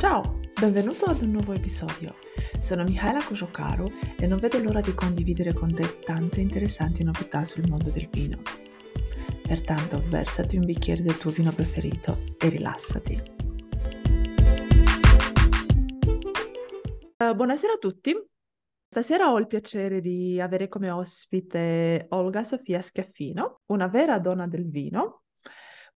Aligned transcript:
Ciao, 0.00 0.40
benvenuto 0.58 1.04
ad 1.04 1.20
un 1.20 1.32
nuovo 1.32 1.52
episodio. 1.52 2.14
Sono 2.58 2.84
Michaela 2.84 3.22
Kojokaro 3.22 3.86
e 4.18 4.26
non 4.26 4.38
vedo 4.38 4.58
l'ora 4.58 4.80
di 4.80 4.94
condividere 4.94 5.52
con 5.52 5.74
te 5.74 5.98
tante 5.98 6.40
interessanti 6.40 7.04
novità 7.04 7.44
sul 7.44 7.68
mondo 7.68 7.90
del 7.90 8.08
vino. 8.08 8.40
Pertanto 9.42 10.02
versati 10.08 10.56
un 10.56 10.64
bicchiere 10.64 11.02
del 11.02 11.18
tuo 11.18 11.30
vino 11.30 11.52
preferito 11.52 12.24
e 12.38 12.48
rilassati. 12.48 13.22
Uh, 17.18 17.34
buonasera 17.34 17.74
a 17.74 17.78
tutti. 17.78 18.16
Stasera 18.88 19.30
ho 19.30 19.38
il 19.38 19.46
piacere 19.46 20.00
di 20.00 20.40
avere 20.40 20.68
come 20.68 20.88
ospite 20.90 22.06
Olga 22.08 22.44
Sofia 22.44 22.80
Schiaffino, 22.80 23.60
una 23.66 23.86
vera 23.86 24.18
donna 24.18 24.46
del 24.46 24.66
vino, 24.66 25.24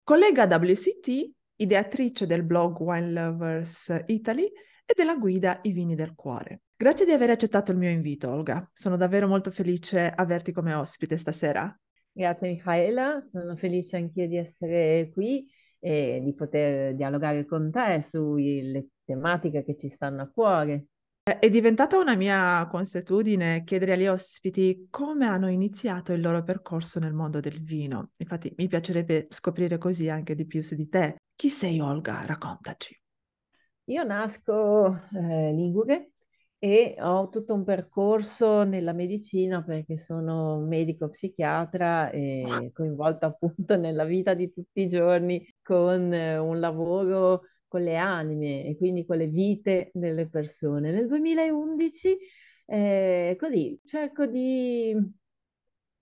collega 0.03 0.46
WCT 0.46 1.34
ideatrice 1.62 2.26
del 2.26 2.43
blog 2.43 2.79
Wine 2.80 3.12
Lovers 3.12 3.94
Italy 4.07 4.44
e 4.44 4.93
della 4.94 5.16
guida 5.16 5.61
I 5.62 5.72
vini 5.72 5.94
del 5.94 6.14
cuore. 6.14 6.62
Grazie 6.76 7.07
di 7.07 7.12
aver 7.12 7.30
accettato 7.30 7.71
il 7.71 7.79
mio 7.79 7.90
invito, 7.90 8.30
Olga. 8.30 8.68
Sono 8.72 8.96
davvero 8.96 9.29
molto 9.29 9.50
felice 9.50 10.12
averti 10.14 10.52
come 10.52 10.75
ospite 10.75 11.16
stasera. 11.16 11.75
Grazie 12.11 12.48
Michaela, 12.48 13.22
sono 13.30 13.57
felice 13.57 13.96
anch'io 13.96 14.26
di 14.26 14.36
essere 14.36 15.11
qui 15.12 15.48
e 15.79 16.21
di 16.22 16.35
poter 16.35 16.94
dialogare 16.94 17.46
con 17.46 17.71
te 17.71 18.04
sulle 18.07 18.88
tematiche 19.04 19.64
che 19.64 19.76
ci 19.76 19.88
stanno 19.88 20.22
a 20.22 20.29
cuore. 20.29 20.86
È 21.22 21.49
diventata 21.49 21.99
una 21.99 22.16
mia 22.16 22.66
consuetudine 22.68 23.63
chiedere 23.63 23.93
agli 23.93 24.08
ospiti 24.08 24.88
come 24.90 25.24
hanno 25.26 25.49
iniziato 25.49 26.13
il 26.13 26.21
loro 26.21 26.43
percorso 26.43 26.99
nel 26.99 27.13
mondo 27.13 27.38
del 27.38 27.63
vino. 27.63 28.10
Infatti 28.18 28.52
mi 28.57 28.66
piacerebbe 28.66 29.29
scoprire 29.30 29.79
così 29.79 30.08
anche 30.08 30.35
di 30.35 30.46
più 30.46 30.60
su 30.63 30.74
di 30.74 30.88
te. 30.88 31.14
Chi 31.42 31.48
sei 31.48 31.80
Olga? 31.80 32.20
Raccontaci. 32.24 32.96
Io 33.86 34.04
nasco 34.04 34.94
eh, 35.12 35.52
ligure 35.52 36.12
e 36.56 36.94
ho 37.00 37.30
tutto 37.30 37.52
un 37.52 37.64
percorso 37.64 38.62
nella 38.62 38.92
medicina 38.92 39.60
perché 39.64 39.98
sono 39.98 40.60
medico 40.60 41.08
psichiatra 41.08 42.10
e 42.10 42.44
coinvolta 42.72 43.26
appunto 43.26 43.76
nella 43.76 44.04
vita 44.04 44.34
di 44.34 44.52
tutti 44.52 44.82
i 44.82 44.88
giorni 44.88 45.44
con 45.60 46.12
eh, 46.12 46.38
un 46.38 46.60
lavoro 46.60 47.40
con 47.66 47.82
le 47.82 47.96
anime 47.96 48.64
e 48.64 48.77
quindi 48.77 49.04
con 49.04 49.16
le 49.16 49.27
vite 49.27 49.90
delle 49.94 50.28
persone. 50.28 50.92
Nel 50.92 51.08
2011, 51.08 52.18
eh, 52.66 53.36
così, 53.36 53.80
cerco 53.84 54.27
di, 54.27 54.96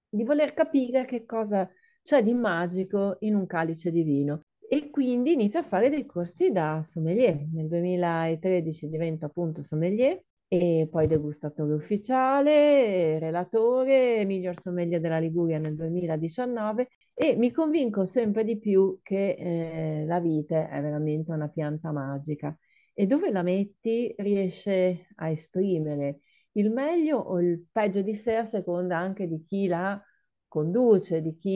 di 0.06 0.22
voler 0.22 0.52
capire 0.52 1.06
che 1.06 1.24
cosa 1.24 1.66
c'è 2.02 2.22
di 2.22 2.34
magico 2.34 3.16
in 3.20 3.34
un 3.36 3.46
calice 3.46 3.90
di 3.90 4.02
vino 4.02 4.44
e 4.72 4.88
quindi 4.90 5.32
inizio 5.32 5.58
a 5.58 5.64
fare 5.64 5.90
dei 5.90 6.06
corsi 6.06 6.52
da 6.52 6.82
sommelier. 6.84 7.44
Nel 7.52 7.66
2013 7.66 8.88
divento 8.88 9.24
appunto 9.24 9.64
sommelier 9.64 10.22
e 10.46 10.86
poi 10.88 11.08
degustatore 11.08 11.72
ufficiale, 11.74 13.18
relatore, 13.18 14.24
miglior 14.24 14.60
sommelier 14.60 15.00
della 15.00 15.18
Liguria 15.18 15.58
nel 15.58 15.74
2019 15.74 16.88
e 17.14 17.34
mi 17.34 17.50
convinco 17.50 18.04
sempre 18.04 18.44
di 18.44 18.58
più 18.60 19.00
che 19.02 19.30
eh, 19.38 20.04
la 20.06 20.20
vite 20.20 20.68
è 20.68 20.80
veramente 20.80 21.32
una 21.32 21.48
pianta 21.48 21.90
magica 21.90 22.56
e 22.94 23.06
dove 23.06 23.32
la 23.32 23.42
metti 23.42 24.14
riesce 24.18 25.08
a 25.16 25.30
esprimere 25.30 26.20
il 26.52 26.70
meglio 26.70 27.18
o 27.18 27.40
il 27.40 27.66
peggio 27.72 28.02
di 28.02 28.14
sé 28.14 28.36
a 28.36 28.44
seconda 28.44 28.96
anche 28.98 29.26
di 29.26 29.44
chi 29.44 29.66
la 29.66 30.00
conduce, 30.46 31.20
di 31.22 31.36
chi 31.36 31.54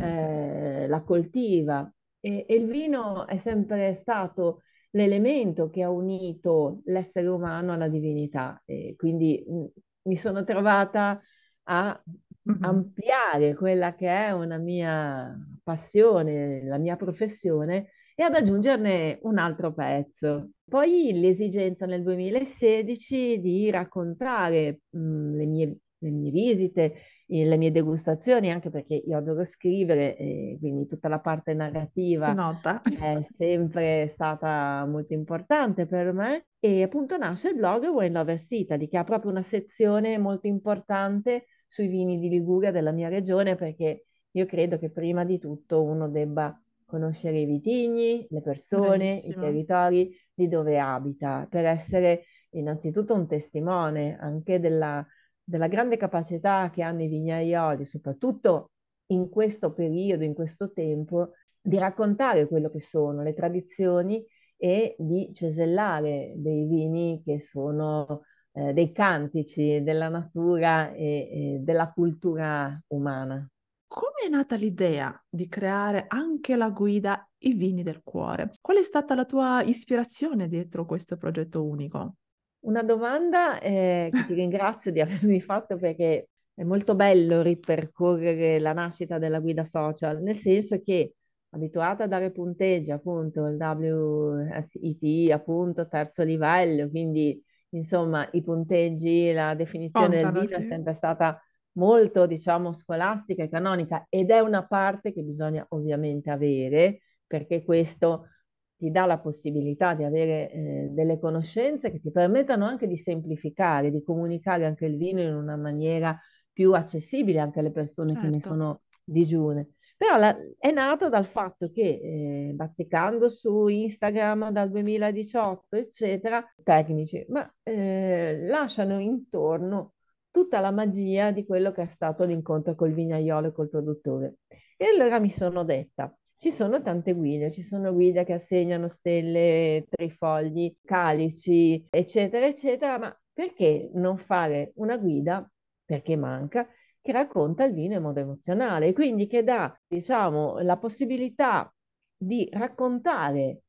eh, 0.00 0.86
la 0.88 1.02
coltiva. 1.02 1.88
E, 2.26 2.44
e 2.48 2.54
il 2.56 2.66
vino 2.66 3.24
è 3.28 3.36
sempre 3.36 3.94
stato 4.00 4.62
l'elemento 4.90 5.70
che 5.70 5.82
ha 5.82 5.90
unito 5.90 6.80
l'essere 6.86 7.28
umano 7.28 7.72
alla 7.72 7.86
divinità. 7.86 8.60
E 8.64 8.94
quindi 8.96 9.44
mh, 9.46 9.64
mi 10.08 10.16
sono 10.16 10.42
trovata 10.42 11.20
a 11.68 12.02
mm-hmm. 12.50 12.64
ampliare 12.64 13.54
quella 13.54 13.94
che 13.94 14.08
è 14.08 14.32
una 14.32 14.58
mia 14.58 15.38
passione, 15.62 16.64
la 16.64 16.78
mia 16.78 16.96
professione 16.96 17.90
e 18.16 18.24
ad 18.24 18.34
aggiungerne 18.34 19.20
un 19.22 19.38
altro 19.38 19.72
pezzo. 19.72 20.50
Poi 20.64 21.12
l'esigenza 21.12 21.86
nel 21.86 22.02
2016 22.02 23.38
di 23.40 23.70
raccontare 23.70 24.80
mh, 24.90 25.36
le, 25.36 25.46
mie, 25.46 25.76
le 25.98 26.10
mie 26.10 26.30
visite, 26.32 26.94
le 27.28 27.56
mie 27.56 27.72
degustazioni, 27.72 28.50
anche 28.50 28.70
perché 28.70 28.94
io 28.94 29.16
adoro 29.16 29.44
scrivere, 29.44 30.16
e 30.16 30.56
quindi 30.60 30.86
tutta 30.86 31.08
la 31.08 31.18
parte 31.18 31.54
narrativa 31.54 32.32
Nota. 32.32 32.80
è 32.82 33.26
sempre 33.36 34.08
stata 34.14 34.84
molto 34.86 35.12
importante 35.12 35.86
per 35.86 36.12
me. 36.12 36.46
E 36.60 36.82
appunto 36.82 37.16
nasce 37.16 37.48
il 37.48 37.56
blog 37.56 37.84
Wine 37.86 38.12
Lovers 38.12 38.50
Italy, 38.50 38.88
che 38.88 38.98
ha 38.98 39.04
proprio 39.04 39.30
una 39.30 39.42
sezione 39.42 40.18
molto 40.18 40.46
importante 40.46 41.46
sui 41.66 41.88
vini 41.88 42.18
di 42.18 42.28
Liguria 42.28 42.70
della 42.70 42.92
mia 42.92 43.08
regione, 43.08 43.56
perché 43.56 44.06
io 44.30 44.46
credo 44.46 44.78
che 44.78 44.90
prima 44.90 45.24
di 45.24 45.38
tutto 45.38 45.82
uno 45.82 46.08
debba 46.08 46.60
conoscere 46.84 47.38
i 47.38 47.44
vitigni, 47.44 48.26
le 48.30 48.40
persone, 48.40 48.96
Bravissimo. 48.96 49.32
i 49.32 49.46
territori 49.46 50.16
di 50.32 50.48
dove 50.48 50.78
abita, 50.78 51.46
per 51.50 51.64
essere 51.64 52.24
innanzitutto 52.50 53.14
un 53.14 53.26
testimone 53.26 54.16
anche 54.18 54.60
della 54.60 55.04
della 55.46 55.68
grande 55.68 55.96
capacità 55.96 56.70
che 56.70 56.82
hanno 56.82 57.02
i 57.02 57.08
vignaioli, 57.08 57.86
soprattutto 57.86 58.70
in 59.12 59.28
questo 59.28 59.72
periodo, 59.72 60.24
in 60.24 60.34
questo 60.34 60.72
tempo, 60.72 61.32
di 61.60 61.78
raccontare 61.78 62.48
quello 62.48 62.68
che 62.68 62.80
sono 62.80 63.22
le 63.22 63.32
tradizioni 63.32 64.24
e 64.56 64.96
di 64.98 65.30
cesellare 65.32 66.32
dei 66.36 66.64
vini 66.64 67.22
che 67.24 67.40
sono 67.40 68.22
eh, 68.52 68.72
dei 68.72 68.90
cantici 68.90 69.82
della 69.82 70.08
natura 70.08 70.92
e, 70.92 71.04
e 71.04 71.58
della 71.60 71.92
cultura 71.92 72.82
umana. 72.88 73.48
Come 73.86 74.26
è 74.26 74.28
nata 74.28 74.56
l'idea 74.56 75.16
di 75.28 75.46
creare 75.48 76.06
anche 76.08 76.56
la 76.56 76.70
guida 76.70 77.28
I 77.38 77.52
vini 77.52 77.84
del 77.84 78.02
cuore? 78.02 78.52
Qual 78.60 78.78
è 78.78 78.82
stata 78.82 79.14
la 79.14 79.24
tua 79.24 79.62
ispirazione 79.62 80.48
dietro 80.48 80.84
questo 80.84 81.16
progetto 81.16 81.64
unico? 81.64 82.16
Una 82.66 82.82
domanda 82.82 83.60
eh, 83.60 84.08
che 84.12 84.26
ti 84.26 84.34
ringrazio 84.34 84.90
di 84.90 85.00
avermi 85.00 85.40
fatto 85.40 85.76
perché 85.76 86.28
è 86.52 86.64
molto 86.64 86.94
bello 86.94 87.42
ripercorrere 87.42 88.58
la 88.58 88.72
nascita 88.72 89.18
della 89.18 89.40
guida 89.40 89.64
social, 89.64 90.20
nel 90.20 90.34
senso 90.34 90.80
che 90.80 91.14
abituata 91.50 92.04
a 92.04 92.06
dare 92.08 92.32
punteggi, 92.32 92.90
appunto, 92.90 93.46
il 93.46 93.56
WSET, 93.56 95.30
appunto, 95.32 95.86
terzo 95.86 96.24
livello, 96.24 96.88
quindi 96.88 97.40
insomma 97.70 98.28
i 98.32 98.42
punteggi, 98.42 99.32
la 99.32 99.54
definizione 99.54 100.22
Contano, 100.22 100.32
del 100.32 100.48
vino 100.48 100.58
sì. 100.58 100.64
è 100.64 100.68
sempre 100.68 100.94
stata 100.94 101.40
molto, 101.72 102.26
diciamo, 102.26 102.72
scolastica 102.72 103.44
e 103.44 103.48
canonica 103.48 104.06
ed 104.08 104.30
è 104.30 104.40
una 104.40 104.66
parte 104.66 105.12
che 105.12 105.22
bisogna 105.22 105.64
ovviamente 105.70 106.30
avere 106.30 107.02
perché 107.26 107.62
questo 107.62 108.28
ti 108.76 108.90
dà 108.90 109.06
la 109.06 109.18
possibilità 109.18 109.94
di 109.94 110.04
avere 110.04 110.50
eh, 110.50 110.88
delle 110.90 111.18
conoscenze 111.18 111.90
che 111.90 112.00
ti 112.00 112.10
permettano 112.10 112.64
anche 112.66 112.86
di 112.86 112.98
semplificare, 112.98 113.90
di 113.90 114.02
comunicare 114.02 114.66
anche 114.66 114.86
il 114.86 114.96
vino 114.96 115.20
in 115.20 115.34
una 115.34 115.56
maniera 115.56 116.18
più 116.52 116.72
accessibile 116.72 117.38
anche 117.38 117.60
alle 117.60 117.70
persone 117.70 118.12
certo. 118.12 118.24
che 118.24 118.30
ne 118.32 118.40
certo. 118.40 118.48
sono 118.48 118.80
digiune. 119.02 119.68
Però 119.96 120.18
la, 120.18 120.36
è 120.58 120.70
nato 120.72 121.08
dal 121.08 121.26
fatto 121.26 121.70
che, 121.70 122.00
eh, 122.02 122.52
bazzicando 122.54 123.30
su 123.30 123.66
Instagram 123.68 124.50
dal 124.50 124.70
2018, 124.70 125.76
eccetera, 125.76 126.44
tecnici, 126.62 127.24
ma 127.30 127.50
eh, 127.62 128.40
lasciano 128.46 128.98
intorno 129.00 129.94
tutta 130.30 130.60
la 130.60 130.70
magia 130.70 131.30
di 131.30 131.46
quello 131.46 131.72
che 131.72 131.82
è 131.82 131.86
stato 131.86 132.24
l'incontro 132.24 132.74
col 132.74 132.92
vignaiolo 132.92 133.48
e 133.48 133.52
col 133.52 133.70
produttore. 133.70 134.36
E 134.76 134.84
allora 134.86 135.18
mi 135.18 135.30
sono 135.30 135.64
detta, 135.64 136.14
ci 136.36 136.50
sono 136.50 136.82
tante 136.82 137.12
guide, 137.14 137.50
ci 137.50 137.62
sono 137.62 137.92
guide 137.92 138.24
che 138.24 138.34
assegnano 138.34 138.88
stelle, 138.88 139.86
trifogli, 139.88 140.74
calici, 140.84 141.86
eccetera, 141.90 142.46
eccetera, 142.46 142.98
ma 142.98 143.20
perché 143.32 143.90
non 143.94 144.18
fare 144.18 144.72
una 144.76 144.96
guida, 144.98 145.48
perché 145.84 146.16
manca, 146.16 146.68
che 147.00 147.12
racconta 147.12 147.64
il 147.64 147.72
vino 147.74 147.94
in 147.94 148.02
modo 148.02 148.20
emozionale 148.20 148.92
quindi 148.92 149.26
che 149.26 149.42
dà, 149.44 149.78
diciamo, 149.86 150.58
la 150.60 150.76
possibilità 150.76 151.72
di 152.16 152.48
raccontare 152.52 153.62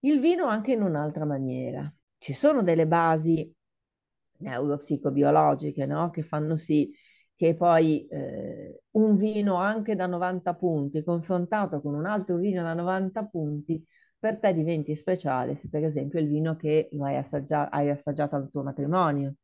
il 0.00 0.20
vino 0.20 0.46
anche 0.46 0.72
in 0.72 0.82
un'altra 0.82 1.24
maniera. 1.24 1.92
Ci 2.18 2.32
sono 2.34 2.62
delle 2.62 2.86
basi 2.86 3.52
neuropsicobiologiche, 4.38 5.86
no? 5.86 6.10
Che 6.10 6.22
fanno 6.22 6.56
sì 6.56 6.92
che 7.36 7.54
poi 7.56 8.06
eh, 8.08 8.82
un 8.92 9.16
vino 9.16 9.56
anche 9.56 9.96
da 9.96 10.06
90 10.06 10.54
punti 10.54 11.02
confrontato 11.02 11.80
con 11.80 11.94
un 11.94 12.06
altro 12.06 12.36
vino 12.36 12.62
da 12.62 12.74
90 12.74 13.24
punti 13.24 13.84
per 14.18 14.38
te 14.38 14.54
diventi 14.54 14.94
speciale 14.96 15.56
se 15.56 15.68
per 15.68 15.84
esempio 15.84 16.18
è 16.18 16.22
il 16.22 16.28
vino 16.28 16.56
che 16.56 16.88
hai, 17.00 17.16
assaggia- 17.16 17.70
hai 17.70 17.90
assaggiato 17.90 18.36
al 18.36 18.50
tuo 18.50 18.62
matrimonio. 18.62 19.34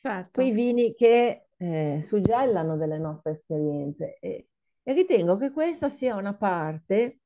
Certo. 0.00 0.30
Quei 0.32 0.52
vini 0.52 0.94
che 0.94 1.46
eh, 1.56 2.00
suggellano 2.02 2.76
delle 2.76 2.98
nostre 2.98 3.32
esperienze 3.32 4.18
e, 4.20 4.48
e 4.82 4.92
ritengo 4.92 5.36
che 5.36 5.50
questa 5.50 5.88
sia 5.88 6.16
una 6.16 6.34
parte 6.34 7.20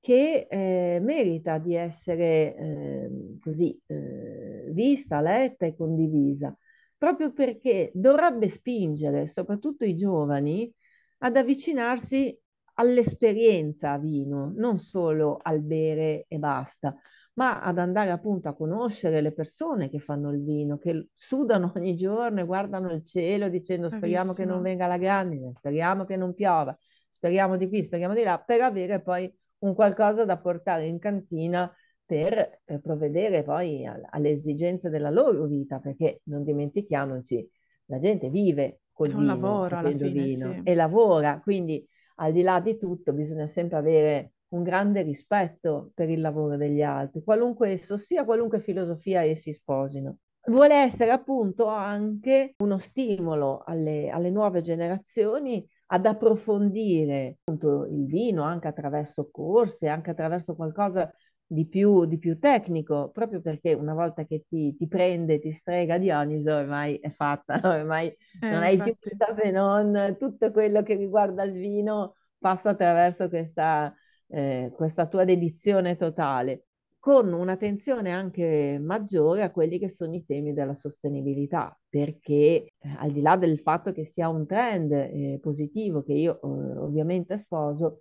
che 0.00 0.46
eh, 0.50 1.00
merita 1.00 1.58
di 1.58 1.74
essere 1.74 2.54
eh, 2.54 3.10
così 3.40 3.80
eh, 3.86 4.68
vista, 4.70 5.20
letta 5.20 5.66
e 5.66 5.74
condivisa, 5.74 6.54
proprio 6.96 7.32
perché 7.32 7.90
dovrebbe 7.94 8.48
spingere 8.48 9.26
soprattutto 9.26 9.84
i 9.84 9.96
giovani 9.96 10.72
ad 11.18 11.36
avvicinarsi 11.36 12.38
all'esperienza 12.74 13.92
a 13.92 13.98
vino, 13.98 14.52
non 14.56 14.78
solo 14.78 15.38
al 15.40 15.60
bere 15.60 16.24
e 16.28 16.38
basta, 16.38 16.94
ma 17.34 17.60
ad 17.60 17.78
andare 17.78 18.10
appunto 18.10 18.48
a 18.48 18.54
conoscere 18.54 19.20
le 19.20 19.32
persone 19.32 19.88
che 19.88 19.98
fanno 19.98 20.30
il 20.30 20.42
vino, 20.42 20.78
che 20.78 21.08
sudano 21.14 21.72
ogni 21.76 21.96
giorno 21.96 22.40
e 22.40 22.44
guardano 22.44 22.92
il 22.92 23.04
cielo 23.04 23.48
dicendo 23.48 23.88
speriamo 23.88 24.32
Bravissimo. 24.32 24.48
che 24.48 24.52
non 24.52 24.62
venga 24.62 24.86
la 24.86 24.98
grandine, 24.98 25.52
speriamo 25.54 26.04
che 26.04 26.16
non 26.16 26.34
piova, 26.34 26.76
speriamo 27.08 27.56
di 27.56 27.68
qui, 27.68 27.82
speriamo 27.82 28.14
di 28.14 28.22
là, 28.22 28.38
per 28.38 28.60
avere 28.60 29.00
poi 29.00 29.32
un 29.58 29.74
qualcosa 29.74 30.24
da 30.24 30.38
portare 30.38 30.86
in 30.86 30.98
cantina 30.98 31.72
per, 32.04 32.60
per 32.64 32.80
provvedere 32.80 33.42
poi 33.42 33.86
a, 33.86 33.98
alle 34.10 34.30
esigenze 34.30 34.90
della 34.90 35.10
loro 35.10 35.46
vita, 35.46 35.78
perché 35.78 36.20
non 36.24 36.44
dimentichiamoci, 36.44 37.48
la 37.86 37.98
gente 37.98 38.28
vive 38.28 38.80
col 38.92 39.08
vino, 39.08 39.24
lavoro 39.24 39.68
facendo 39.76 40.04
fine, 40.04 40.22
vino 40.24 40.52
sì. 40.52 40.60
e 40.64 40.74
lavora, 40.74 41.40
quindi 41.40 41.86
al 42.16 42.32
di 42.32 42.42
là 42.42 42.60
di 42.60 42.78
tutto 42.78 43.12
bisogna 43.12 43.46
sempre 43.46 43.78
avere 43.78 44.32
un 44.48 44.62
grande 44.62 45.02
rispetto 45.02 45.90
per 45.94 46.08
il 46.08 46.20
lavoro 46.20 46.56
degli 46.56 46.82
altri, 46.82 47.22
qualunque 47.24 47.70
esso 47.70 47.96
sia, 47.96 48.24
qualunque 48.24 48.60
filosofia 48.60 49.22
essi 49.22 49.52
sposino. 49.52 50.18
Vuole 50.46 50.74
essere 50.74 51.10
appunto 51.10 51.66
anche 51.66 52.54
uno 52.58 52.78
stimolo 52.78 53.62
alle, 53.64 54.10
alle 54.10 54.30
nuove 54.30 54.60
generazioni 54.60 55.66
ad 55.86 56.06
approfondire 56.06 57.38
appunto 57.40 57.86
il 57.86 58.04
vino 58.04 58.42
anche 58.42 58.68
attraverso 58.68 59.30
corsi, 59.30 59.86
anche 59.86 60.10
attraverso 60.10 60.54
qualcosa 60.54 61.10
di 61.46 61.66
più, 61.66 62.04
di 62.06 62.18
più 62.18 62.38
tecnico, 62.38 63.10
proprio 63.10 63.40
perché 63.40 63.74
una 63.74 63.94
volta 63.94 64.24
che 64.24 64.44
ti, 64.48 64.74
ti 64.76 64.88
prende, 64.88 65.38
ti 65.40 65.52
strega 65.52 65.98
Dioniso, 65.98 66.52
ormai 66.54 66.96
è 66.98 67.10
fatta, 67.10 67.60
ormai 67.64 68.08
eh, 68.40 68.48
non 68.48 68.62
hai 68.62 68.74
infatti. 68.74 68.96
più 68.98 69.10
vita 69.10 69.34
se 69.40 69.50
non 69.50 70.16
tutto 70.18 70.50
quello 70.50 70.82
che 70.82 70.94
riguarda 70.96 71.42
il 71.44 71.52
vino 71.52 72.16
passa 72.38 72.70
attraverso 72.70 73.28
questa, 73.28 73.94
eh, 74.28 74.72
questa 74.74 75.06
tua 75.06 75.24
dedizione 75.24 75.96
totale, 75.96 76.66
con 76.98 77.32
un'attenzione 77.32 78.10
anche 78.10 78.78
maggiore 78.80 79.42
a 79.42 79.50
quelli 79.50 79.78
che 79.78 79.88
sono 79.88 80.14
i 80.14 80.24
temi 80.24 80.52
della 80.54 80.74
sostenibilità, 80.74 81.78
perché 81.88 82.24
eh, 82.32 82.72
al 82.98 83.12
di 83.12 83.20
là 83.20 83.36
del 83.36 83.60
fatto 83.60 83.92
che 83.92 84.04
sia 84.04 84.28
un 84.28 84.46
trend 84.46 84.90
eh, 84.92 85.38
positivo 85.40 86.02
che 86.02 86.12
io 86.14 86.40
eh, 86.40 86.78
ovviamente 86.78 87.36
sposo, 87.38 88.00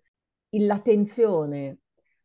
l'attenzione 0.51 1.79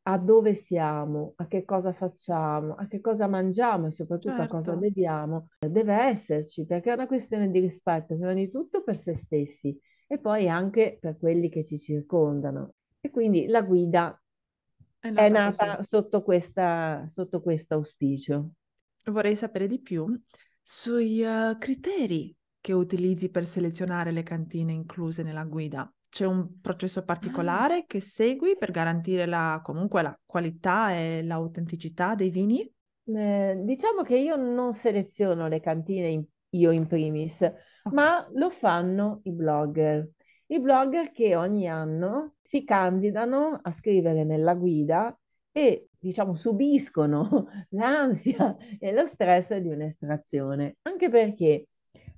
a 0.08 0.16
dove 0.16 0.54
siamo, 0.54 1.34
a 1.36 1.46
che 1.46 1.64
cosa 1.66 1.92
facciamo, 1.92 2.74
a 2.74 2.86
che 2.86 3.00
cosa 3.00 3.26
mangiamo 3.26 3.88
e 3.88 3.90
soprattutto 3.90 4.36
certo. 4.36 4.42
a 4.42 4.56
cosa 4.56 4.70
certo. 4.72 4.80
beviamo, 4.80 5.48
deve 5.58 5.94
esserci 5.94 6.64
perché 6.64 6.90
è 6.90 6.94
una 6.94 7.06
questione 7.06 7.50
di 7.50 7.60
rispetto 7.60 8.16
prima 8.16 8.32
di 8.32 8.50
tutto 8.50 8.82
per 8.82 8.96
se 8.96 9.14
stessi 9.16 9.78
e 10.06 10.18
poi 10.18 10.48
anche 10.48 10.96
per 10.98 11.18
quelli 11.18 11.50
che 11.50 11.62
ci 11.62 11.78
circondano. 11.78 12.72
E 13.00 13.10
quindi 13.10 13.46
la 13.48 13.60
guida 13.60 14.18
è 14.98 15.10
nata, 15.10 15.24
è 15.24 15.28
nata 15.28 15.82
sotto, 15.82 16.22
questa, 16.22 17.04
sotto 17.06 17.42
questo 17.42 17.74
auspicio. 17.74 18.52
Vorrei 19.04 19.36
sapere 19.36 19.66
di 19.66 19.78
più 19.78 20.18
sui 20.62 21.20
uh, 21.20 21.58
criteri 21.58 22.34
che 22.60 22.72
utilizzi 22.72 23.30
per 23.30 23.46
selezionare 23.46 24.10
le 24.10 24.22
cantine 24.22 24.72
incluse 24.72 25.22
nella 25.22 25.44
guida. 25.44 25.92
C'è 26.08 26.24
un 26.24 26.60
processo 26.60 27.04
particolare 27.04 27.78
ah. 27.78 27.84
che 27.86 28.00
segui 28.00 28.56
per 28.58 28.70
garantire 28.70 29.26
la, 29.26 29.60
comunque 29.62 30.02
la 30.02 30.18
qualità 30.24 30.92
e 30.92 31.22
l'autenticità 31.22 32.14
dei 32.14 32.30
vini? 32.30 32.70
Eh, 33.04 33.60
diciamo 33.64 34.02
che 34.02 34.18
io 34.18 34.36
non 34.36 34.74
seleziono 34.74 35.48
le 35.48 35.60
cantine 35.60 36.08
in, 36.08 36.24
io 36.50 36.70
in 36.70 36.86
primis, 36.86 37.40
okay. 37.40 37.92
ma 37.92 38.28
lo 38.32 38.50
fanno 38.50 39.20
i 39.24 39.32
blogger. 39.32 40.08
I 40.46 40.60
blogger 40.60 41.10
che 41.10 41.36
ogni 41.36 41.68
anno 41.68 42.36
si 42.40 42.64
candidano 42.64 43.58
a 43.62 43.70
scrivere 43.72 44.24
nella 44.24 44.54
guida 44.54 45.16
e 45.52 45.88
diciamo 45.98 46.34
subiscono 46.34 47.48
l'ansia 47.70 48.56
e 48.78 48.92
lo 48.92 49.06
stress 49.06 49.54
di 49.56 49.68
un'estrazione, 49.68 50.76
anche 50.82 51.08
perché 51.10 51.68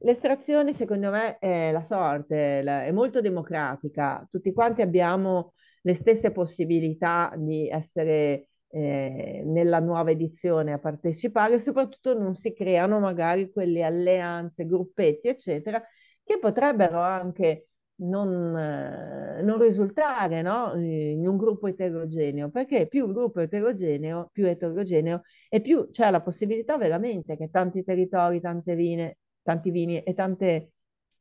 L'estrazione 0.02 0.72
secondo 0.72 1.10
me 1.10 1.38
è 1.38 1.70
la 1.72 1.82
sorte, 1.82 2.62
è 2.62 2.90
molto 2.90 3.20
democratica, 3.20 4.26
tutti 4.30 4.52
quanti 4.52 4.80
abbiamo 4.80 5.52
le 5.82 5.94
stesse 5.94 6.32
possibilità 6.32 7.32
di 7.36 7.68
essere 7.68 8.48
eh, 8.68 9.42
nella 9.44 9.78
nuova 9.80 10.10
edizione 10.10 10.72
a 10.72 10.78
partecipare, 10.78 11.58
soprattutto 11.58 12.16
non 12.18 12.34
si 12.34 12.54
creano 12.54 12.98
magari 12.98 13.50
quelle 13.50 13.82
alleanze, 13.82 14.64
gruppetti, 14.66 15.28
eccetera, 15.28 15.82
che 16.22 16.38
potrebbero 16.38 17.00
anche 17.00 17.66
non, 17.96 18.56
eh, 18.56 19.42
non 19.42 19.60
risultare 19.60 20.42
no? 20.42 20.72
in 20.76 21.26
un 21.26 21.36
gruppo 21.36 21.66
eterogeneo, 21.66 22.50
perché 22.50 22.86
più 22.86 23.06
il 23.06 23.12
gruppo 23.12 23.40
è 23.40 23.44
eterogeneo, 23.44 24.30
più 24.32 24.46
eterogeneo 24.46 25.22
e 25.48 25.60
più 25.60 25.88
c'è 25.90 26.10
la 26.10 26.22
possibilità 26.22 26.76
veramente 26.78 27.36
che 27.36 27.50
tanti 27.50 27.82
territori, 27.84 28.40
tante 28.40 28.74
vine, 28.74 29.18
tanti 29.42 29.70
vini 29.70 30.02
e 30.02 30.14
tante, 30.14 30.72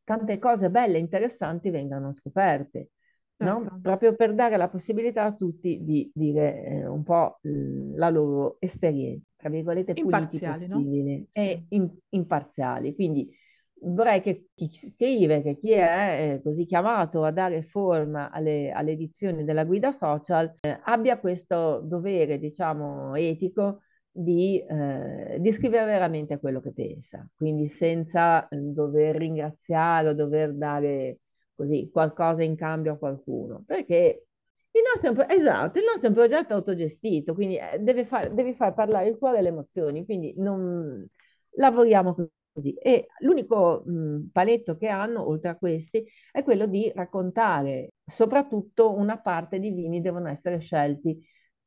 tante 0.04 0.40
cose 0.40 0.70
belle 0.70 0.98
e 0.98 1.00
interessanti 1.00 1.70
vengano 1.70 2.12
scoperte. 2.12 2.90
Certo. 3.36 3.60
No? 3.60 3.80
Proprio 3.82 4.16
per 4.16 4.34
dare 4.34 4.58
la 4.58 4.68
possibilità 4.68 5.24
a 5.24 5.34
tutti 5.34 5.80
di 5.82 6.12
dire 6.14 6.64
eh, 6.66 6.88
un 6.88 7.04
po' 7.04 7.40
la 7.42 8.10
loro 8.10 8.58
esperienza, 8.60 9.26
tra 9.38 9.50
virgolette, 9.50 9.94
possibili 9.94 11.20
no? 11.20 11.26
sì. 11.30 11.40
e 11.40 11.66
in, 11.70 11.90
imparziali. 12.10 12.94
Quindi 12.94 13.34
vorrei 13.82 14.22
che 14.22 14.48
chi 14.54 14.70
scrive, 14.70 15.42
che 15.42 15.58
chi 15.58 15.72
è 15.72 16.34
eh, 16.34 16.42
così 16.42 16.66
chiamato 16.66 17.24
a 17.24 17.32
dare 17.32 17.64
forma 17.64 18.30
alle, 18.30 18.72
alle 18.72 18.92
edizioni 18.92 19.46
della 19.46 19.64
guida 19.64 19.94
social, 19.94 20.58
eh, 20.60 20.80
abbia 20.84 21.18
questo 21.18 21.80
dovere, 21.80 22.40
diciamo, 22.40 23.16
etico 23.16 23.84
di, 24.22 24.60
eh, 24.68 25.38
di, 25.40 25.52
scrivere 25.52 25.86
veramente 25.86 26.40
quello 26.40 26.60
che 26.60 26.74
pensa, 26.74 27.28
quindi 27.36 27.70
senza 27.70 28.48
eh, 28.50 28.58
dover 28.58 29.16
ringraziare 29.16 30.10
o 30.10 30.14
dover 30.14 30.54
dare 30.54 31.20
così 31.56 31.90
qualcosa 31.92 32.44
in 32.44 32.56
cambio 32.56 32.94
a 32.94 32.98
qualcuno, 32.98 33.64
perché 33.66 34.26
il 34.72 34.82
nostro, 34.94 35.28
esatto, 35.28 35.80
il 35.80 35.86
nostro 35.86 36.06
è 36.06 36.10
un 36.10 36.16
progetto 36.16 36.54
autogestito, 36.54 37.34
quindi 37.34 37.58
eh, 37.58 37.80
deve 37.80 38.06
far, 38.06 38.34
devi 38.34 38.54
far 38.54 38.74
parlare 38.74 39.08
il 39.08 39.18
cuore 39.18 39.40
e 39.40 39.42
le 39.42 39.50
emozioni, 39.50 40.06
quindi 40.06 40.34
non 40.38 41.08
lavoriamo 41.52 42.14
così. 42.52 42.74
E 42.74 43.08
l'unico 43.20 43.84
mh, 43.86 44.30
paletto 44.34 44.76
che 44.78 44.88
hanno, 44.88 45.28
oltre 45.28 45.50
a 45.50 45.56
questi, 45.58 46.06
è 46.32 46.44
quello 46.44 46.66
di 46.68 46.92
raccontare, 46.94 47.94
soprattutto 48.06 48.94
una 48.94 49.18
parte 49.20 49.60
di 49.60 49.72
vini 49.72 50.02
devono 50.02 50.28
essere 50.28 50.60
scelti 50.60 51.20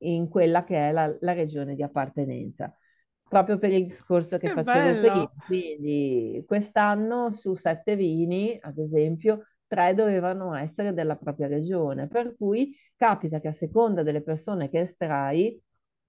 in 0.03 0.29
quella 0.29 0.65
che 0.65 0.89
è 0.89 0.93
la, 0.93 1.15
la 1.21 1.33
regione 1.33 1.75
di 1.75 1.83
appartenenza 1.83 2.75
proprio 3.33 3.57
per 3.57 3.73
il 3.73 3.85
discorso 3.85 4.37
che, 4.37 4.53
che 4.53 4.63
facevo 4.63 5.01
bello. 5.01 5.01
prima. 5.01 5.33
Quindi 5.47 6.45
quest'anno 6.47 7.31
su 7.31 7.55
sette 7.55 7.97
vini, 7.97 8.59
ad 8.61 8.77
esempio, 8.77 9.47
tre 9.67 9.95
dovevano 9.95 10.55
essere 10.55 10.93
della 10.93 11.17
propria 11.17 11.47
regione, 11.47 12.09
per 12.09 12.37
cui 12.37 12.77
capita 12.95 13.41
che 13.41 13.49
a 13.49 13.53
seconda 13.53 14.03
delle 14.03 14.21
persone 14.21 14.69
che 14.69 14.81
estrai, 14.81 15.59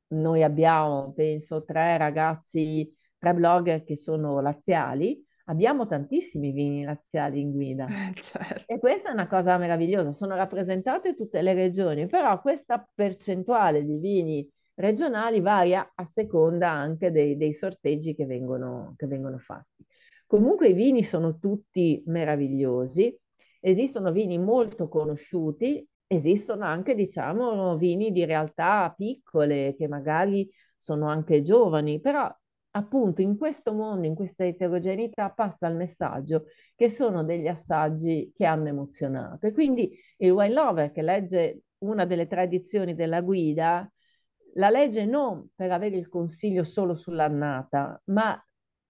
noi 0.08 0.44
abbiamo, 0.44 1.14
penso, 1.14 1.64
tre 1.64 1.98
ragazzi, 1.98 2.94
tre 3.18 3.34
blogger 3.34 3.86
che 3.86 3.96
sono 3.96 4.42
laziali, 4.42 5.26
Abbiamo 5.54 5.86
tantissimi 5.86 6.52
vini 6.52 6.84
laziali 6.84 7.40
in 7.40 7.52
guida 7.52 7.86
eh, 7.86 8.20
certo. 8.20 8.64
e 8.66 8.80
questa 8.80 9.10
è 9.10 9.14
una 9.14 9.28
cosa 9.28 9.56
meravigliosa, 9.60 10.12
sono 10.12 10.36
rappresentate 10.36 11.14
tutte 11.14 11.44
le 11.44 11.54
regioni, 11.54 12.08
però 12.08 12.42
questa 12.42 12.84
percentuale 12.92 13.86
di 13.86 14.00
vini 14.00 14.50
regionali 14.74 15.42
varia 15.42 15.92
a 15.94 16.06
seconda 16.08 16.72
anche 16.72 17.12
dei, 17.12 17.38
dei 17.38 17.54
sorteggi 17.54 18.16
che 18.16 18.26
vengono, 18.26 18.96
che 18.98 19.06
vengono 19.06 19.38
fatti. 19.38 19.86
Comunque 20.26 20.70
i 20.70 20.74
vini 20.74 21.04
sono 21.04 21.38
tutti 21.38 22.02
meravigliosi, 22.08 23.16
esistono 23.60 24.12
vini 24.12 24.40
molto 24.40 24.88
conosciuti, 24.88 25.88
esistono 26.08 26.66
anche 26.66 26.96
diciamo 26.96 27.78
vini 27.78 28.12
di 28.12 28.26
realtà 28.26 28.92
piccole 28.98 29.76
che 29.78 29.88
magari 29.88 30.50
sono 30.76 31.08
anche 31.08 31.44
giovani, 31.44 32.02
però 32.02 32.28
appunto 32.76 33.22
in 33.22 33.38
questo 33.38 33.74
mondo, 33.74 34.08
in 34.08 34.16
questa 34.16 34.46
eterogeneità, 34.46 35.30
passa 35.30 35.68
il 35.68 35.76
messaggio 35.76 36.46
che 36.76 36.90
sono 36.90 37.24
degli 37.24 37.48
assaggi 37.48 38.32
che 38.36 38.46
hanno 38.46 38.68
emozionato. 38.68 39.48
E 39.48 39.52
quindi 39.52 39.98
il 40.18 40.32
wine 40.32 40.54
lover 40.54 40.92
che 40.92 41.02
legge 41.02 41.62
una 41.80 42.06
delle 42.06 42.28
tradizioni 42.28 42.96
della 42.96 43.22
guida, 43.22 43.90
la 44.56 44.70
legge 44.70 45.06
non 45.06 45.50
per 45.56 45.72
avere 45.72 45.98
il 45.98 46.10
consiglio 46.10 46.64
solo 46.64 46.96
sull'annata, 46.96 48.02
ma 48.06 48.42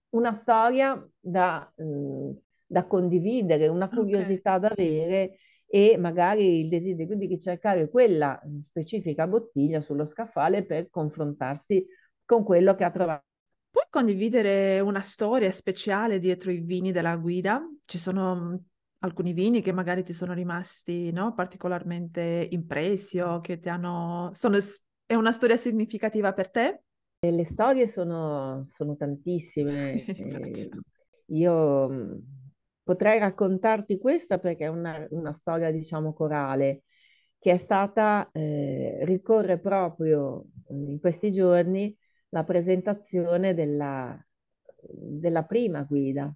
una 0.09 0.31
storia 0.33 1.05
da, 1.19 1.71
eh, 1.75 2.41
da 2.65 2.85
condividere, 2.85 3.67
una 3.67 3.89
curiosità 3.89 4.55
okay. 4.55 4.59
da 4.59 4.67
avere 4.69 5.37
e 5.65 5.97
magari 5.97 6.59
il 6.59 6.69
desiderio 6.69 7.15
di 7.15 7.25
ricercare 7.25 7.89
quella 7.89 8.39
specifica 8.61 9.27
bottiglia 9.27 9.81
sullo 9.81 10.05
scaffale 10.05 10.63
per 10.63 10.89
confrontarsi 10.89 11.85
con 12.25 12.43
quello 12.43 12.75
che 12.75 12.83
ha 12.83 12.91
trovato. 12.91 13.31
Puoi 13.73 13.85
condividere 13.89 14.79
una 14.81 15.01
storia 15.01 15.49
speciale 15.49 16.19
dietro 16.19 16.51
i 16.51 16.59
vini 16.59 16.91
della 16.91 17.17
guida? 17.17 17.59
Ci 17.81 17.97
sono 17.97 18.35
mm, 18.35 18.55
alcuni 18.99 19.33
vini 19.33 19.63
che 19.63 19.71
magari 19.71 20.03
ti 20.03 20.13
sono 20.13 20.33
rimasti 20.33 21.11
no? 21.11 21.33
particolarmente 21.33 22.49
impressi 22.51 23.19
o 23.19 23.39
che 23.39 23.57
ti 23.57 23.69
hanno... 23.69 24.29
Sono... 24.35 24.59
È 25.07 25.15
una 25.15 25.31
storia 25.31 25.57
significativa 25.57 26.33
per 26.33 26.51
te? 26.51 26.83
Le 27.21 27.45
storie 27.45 27.87
sono, 27.87 28.67
sono 28.69 28.95
tantissime. 28.95 30.05
io 31.33 31.89
mm, 31.89 32.13
potrei 32.83 33.17
raccontarti 33.17 33.97
questa 33.97 34.37
perché 34.37 34.65
è 34.65 34.67
una, 34.67 35.03
una 35.09 35.33
storia, 35.33 35.71
diciamo, 35.71 36.13
corale, 36.13 36.83
che 37.39 37.53
è 37.53 37.57
stata, 37.57 38.29
eh, 38.33 38.99
ricorre 39.05 39.57
proprio 39.57 40.45
in 40.67 40.99
questi 40.99 41.31
giorni 41.31 41.97
la 42.33 42.43
presentazione 42.43 43.53
della, 43.53 44.19
della 44.81 45.43
prima 45.43 45.83
guida, 45.83 46.33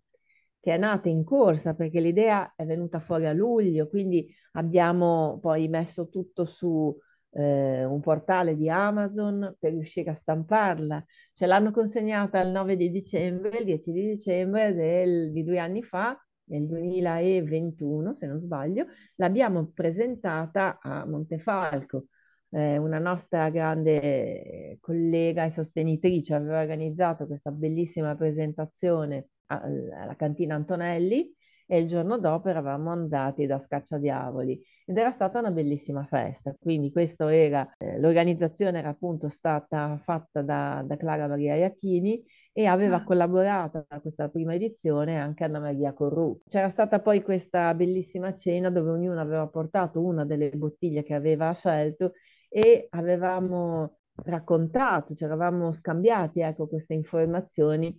che 0.59 0.73
è 0.73 0.77
nata 0.77 1.09
in 1.09 1.23
corsa 1.23 1.73
perché 1.73 1.99
l'idea 1.99 2.53
è 2.55 2.65
venuta 2.65 2.99
fuori 2.99 3.25
a 3.25 3.33
luglio, 3.33 3.89
quindi 3.89 4.31
abbiamo 4.53 5.39
poi 5.41 5.67
messo 5.67 6.07
tutto 6.09 6.45
su 6.45 6.95
eh, 7.31 7.83
un 7.83 7.99
portale 7.99 8.55
di 8.55 8.69
Amazon 8.69 9.55
per 9.59 9.71
riuscire 9.71 10.11
a 10.11 10.13
stamparla. 10.13 11.03
Ce 11.33 11.45
l'hanno 11.47 11.71
consegnata 11.71 12.39
il 12.41 12.51
9 12.51 12.75
di 12.75 12.91
dicembre, 12.91 13.57
il 13.57 13.65
10 13.65 13.91
di 13.91 14.05
dicembre 14.07 14.73
del, 14.75 15.31
di 15.31 15.43
due 15.43 15.57
anni 15.57 15.81
fa, 15.81 16.15
nel 16.49 16.67
2021 16.67 18.13
se 18.13 18.27
non 18.27 18.39
sbaglio, 18.39 18.85
l'abbiamo 19.15 19.71
presentata 19.73 20.79
a 20.79 21.05
Montefalco. 21.05 22.05
Eh, 22.49 22.77
una 22.77 22.99
nostra 22.99 23.49
grande 23.49 24.77
collega 24.79 25.43
e 25.43 25.49
sostenitrice 25.49 26.33
aveva 26.33 26.61
organizzato 26.61 27.27
questa 27.27 27.51
bellissima 27.51 28.15
presentazione 28.15 29.29
alla 29.47 30.15
cantina 30.15 30.55
Antonelli 30.55 31.35
e 31.69 31.79
il 31.79 31.87
giorno 31.87 32.17
dopo 32.17 32.47
eravamo 32.47 32.91
andati 32.91 33.45
da 33.45 33.59
Scacciadiavoli 33.59 34.61
ed 34.85 34.97
era 34.97 35.11
stata 35.11 35.39
una 35.39 35.51
bellissima 35.51 36.05
festa. 36.05 36.55
Quindi 36.57 36.91
questo 36.91 37.27
era, 37.27 37.69
eh, 37.77 37.99
l'organizzazione 37.99 38.79
era 38.79 38.89
appunto 38.89 39.27
stata 39.27 39.99
fatta 40.01 40.41
da, 40.41 40.81
da 40.87 40.95
Clara 40.95 41.27
Maria 41.27 41.55
Iacchini 41.55 42.23
e 42.53 42.65
aveva 42.65 42.97
ah. 42.97 43.03
collaborato 43.03 43.85
a 43.89 43.99
questa 43.99 44.29
prima 44.29 44.55
edizione 44.55 45.19
anche 45.19 45.43
Anna 45.43 45.59
Maria 45.59 45.91
Corru. 45.91 46.41
C'era 46.47 46.69
stata 46.69 47.01
poi 47.01 47.21
questa 47.21 47.73
bellissima 47.73 48.33
cena 48.33 48.69
dove 48.69 48.89
ognuno 48.89 49.19
aveva 49.19 49.45
portato 49.47 50.01
una 50.01 50.23
delle 50.23 50.49
bottiglie 50.51 51.03
che 51.03 51.13
aveva 51.13 51.53
scelto 51.53 52.13
e 52.57 52.87
avevamo 52.89 53.99
raccontato, 54.23 55.13
ci 55.13 55.23
eravamo 55.23 55.71
scambiati 55.71 56.39
ecco, 56.39 56.67
queste 56.67 56.95
informazioni 56.95 57.95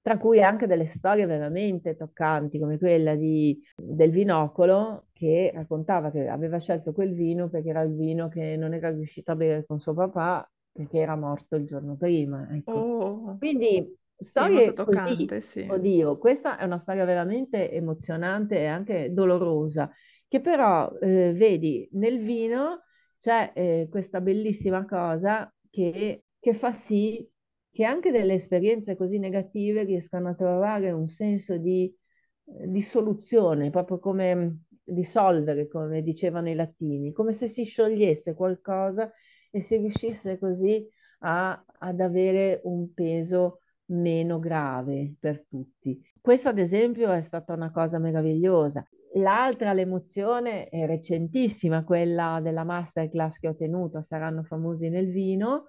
tra 0.00 0.18
cui 0.18 0.40
anche 0.40 0.68
delle 0.68 0.86
storie 0.86 1.26
veramente 1.26 1.96
toccanti, 1.96 2.60
come 2.60 2.78
quella 2.78 3.16
di, 3.16 3.60
del 3.74 4.12
vinocolo 4.12 5.08
che 5.12 5.50
raccontava 5.52 6.12
che 6.12 6.28
aveva 6.28 6.60
scelto 6.60 6.92
quel 6.92 7.12
vino 7.12 7.48
perché 7.48 7.70
era 7.70 7.80
il 7.80 7.92
vino 7.96 8.28
che 8.28 8.56
non 8.56 8.72
era 8.72 8.90
riuscito 8.90 9.32
a 9.32 9.34
bere 9.34 9.64
con 9.66 9.80
suo 9.80 9.94
papà 9.94 10.48
perché 10.70 10.98
era 10.98 11.16
morto 11.16 11.56
il 11.56 11.66
giorno 11.66 11.96
prima. 11.96 12.48
Ecco. 12.52 12.70
Oh, 12.70 13.36
Quindi 13.36 13.96
storie 14.16 14.72
toccante, 14.74 15.26
così, 15.26 15.40
sì. 15.40 15.66
oddio, 15.68 16.18
questa 16.18 16.56
è 16.56 16.62
una 16.62 16.78
storia 16.78 17.04
veramente 17.04 17.72
emozionante 17.72 18.60
e 18.60 18.66
anche 18.66 19.12
dolorosa, 19.12 19.90
che 20.28 20.40
però, 20.40 20.88
eh, 21.00 21.32
vedi, 21.32 21.88
nel 21.94 22.20
vino 22.20 22.84
c'è 23.18 23.52
eh, 23.54 23.88
questa 23.90 24.20
bellissima 24.20 24.84
cosa 24.84 25.52
che, 25.70 26.24
che 26.38 26.54
fa 26.54 26.72
sì 26.72 27.28
che 27.70 27.84
anche 27.84 28.10
delle 28.10 28.34
esperienze 28.34 28.96
così 28.96 29.18
negative 29.18 29.84
riescano 29.84 30.30
a 30.30 30.34
trovare 30.34 30.90
un 30.90 31.06
senso 31.06 31.56
di, 31.58 31.94
di 32.42 32.82
soluzione, 32.82 33.70
proprio 33.70 34.00
come 34.00 34.62
dissolvere, 34.82 35.68
come 35.68 36.02
dicevano 36.02 36.48
i 36.48 36.54
latini, 36.54 37.12
come 37.12 37.32
se 37.32 37.46
si 37.46 37.64
sciogliesse 37.64 38.34
qualcosa 38.34 39.12
e 39.50 39.60
si 39.60 39.76
riuscisse 39.76 40.38
così 40.38 40.84
a, 41.20 41.64
ad 41.78 42.00
avere 42.00 42.60
un 42.64 42.92
peso 42.92 43.60
meno 43.86 44.38
grave 44.38 45.14
per 45.18 45.46
tutti. 45.48 46.02
Questa, 46.20 46.50
ad 46.50 46.58
esempio, 46.58 47.12
è 47.12 47.22
stata 47.22 47.52
una 47.52 47.70
cosa 47.70 47.98
meravigliosa. 47.98 48.84
L'altra, 49.18 49.72
l'emozione, 49.72 50.68
è 50.68 50.86
recentissima, 50.86 51.84
quella 51.84 52.40
della 52.42 52.64
masterclass 52.64 53.38
che 53.38 53.48
ho 53.48 53.56
tenuto, 53.56 54.02
saranno 54.02 54.42
famosi 54.42 54.88
nel 54.88 55.10
vino, 55.10 55.68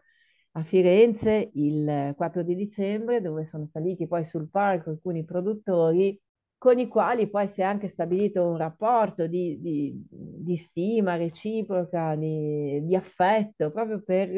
a 0.54 0.64
Firenze 0.64 1.52
il 1.54 2.14
4 2.16 2.44
di 2.44 2.56
dicembre, 2.56 3.22
dove 3.22 3.46
sono 3.46 3.66
saliti 3.66 4.08
poi 4.08 4.24
sul 4.24 4.50
palco 4.50 4.90
alcuni 4.90 5.24
produttori 5.24 6.20
con 6.60 6.78
i 6.78 6.88
quali 6.88 7.30
poi 7.30 7.48
si 7.48 7.62
è 7.62 7.64
anche 7.64 7.88
stabilito 7.88 8.46
un 8.46 8.58
rapporto 8.58 9.28
di, 9.28 9.60
di, 9.62 10.06
di 10.10 10.56
stima 10.58 11.16
reciproca, 11.16 12.16
di, 12.16 12.82
di, 12.86 12.96
affetto, 12.96 13.72
proprio 13.72 14.02
per 14.04 14.30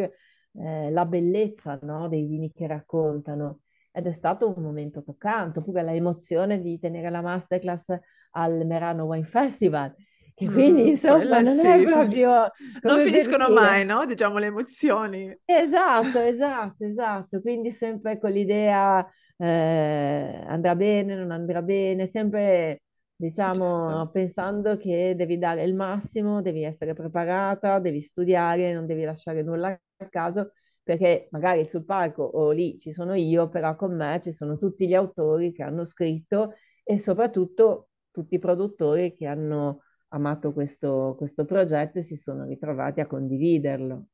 eh, 0.54 0.92
la 0.92 1.06
bellezza 1.06 1.80
no, 1.82 2.08
dei 2.08 2.26
vini 2.28 2.52
che 2.52 2.68
raccontano. 2.68 3.62
Ed 3.92 4.06
è 4.06 4.14
stato 4.14 4.54
un 4.56 4.62
momento 4.62 5.04
toccante, 5.04 5.60
oppure 5.60 5.82
l'emozione 5.84 6.62
di 6.62 6.80
tenere 6.80 7.10
la 7.10 7.22
masterclass 7.22 7.98
al 8.32 8.66
Merano 8.66 9.06
Wine 9.06 9.26
Festival, 9.26 9.94
e 10.42 10.50
quindi 10.50 10.88
insomma 10.90 11.40
non 11.40 11.56
sì. 11.56 11.68
è 11.68 11.84
proprio... 11.84 12.52
Non 12.82 13.00
finiscono 13.00 13.48
dire. 13.48 13.60
mai, 13.60 13.86
no? 13.86 14.06
Diciamo 14.06 14.40
le 14.40 14.48
emozioni. 14.48 15.38
Esatto, 15.46 16.20
esatto, 16.20 16.84
esatto. 16.84 17.42
Quindi 17.42 17.72
sempre 17.74 18.18
con 18.20 18.32
l'idea 18.32 19.08
eh, 19.38 20.44
andrà 20.48 20.76
bene, 20.76 21.16
non 21.16 21.30
andrà 21.30 21.62
bene, 21.62 22.08
sempre 22.08 22.82
diciamo 23.16 23.90
certo. 23.90 24.10
pensando 24.10 24.78
che 24.78 25.14
devi 25.16 25.38
dare 25.38 25.62
il 25.64 25.76
massimo, 25.76 26.42
devi 26.42 26.64
essere 26.64 26.94
preparata, 26.94 27.78
devi 27.78 28.02
studiare, 28.02 28.74
non 28.74 28.88
devi 28.88 29.04
lasciare 29.04 29.44
nulla 29.44 29.68
a 29.70 30.10
caso, 30.10 30.54
perché 30.82 31.28
magari 31.30 31.68
sul 31.68 31.86
palco 31.86 32.24
o 32.24 32.50
lì 32.50 32.80
ci 32.80 32.94
sono 32.94 33.14
io, 33.14 33.48
però 33.48 33.76
con 33.76 33.96
me 33.96 34.20
ci 34.24 34.32
sono 34.32 34.58
tutti 34.58 34.88
gli 34.88 34.96
autori 34.96 35.52
che 35.52 35.62
hanno 35.62 35.86
scritto 35.86 36.56
e 36.84 36.98
soprattutto 36.98 37.90
tutti 38.12 38.36
i 38.36 38.40
produttori 38.40 39.16
che 39.16 39.26
hanno 39.26 39.84
amato 40.10 40.54
questo, 40.54 41.16
questo 41.18 41.46
progetto 41.46 42.00
e 42.00 42.04
si 42.04 42.16
sono 42.16 42.46
ritrovati 42.46 43.00
a 43.00 43.08
condividerlo. 43.08 44.06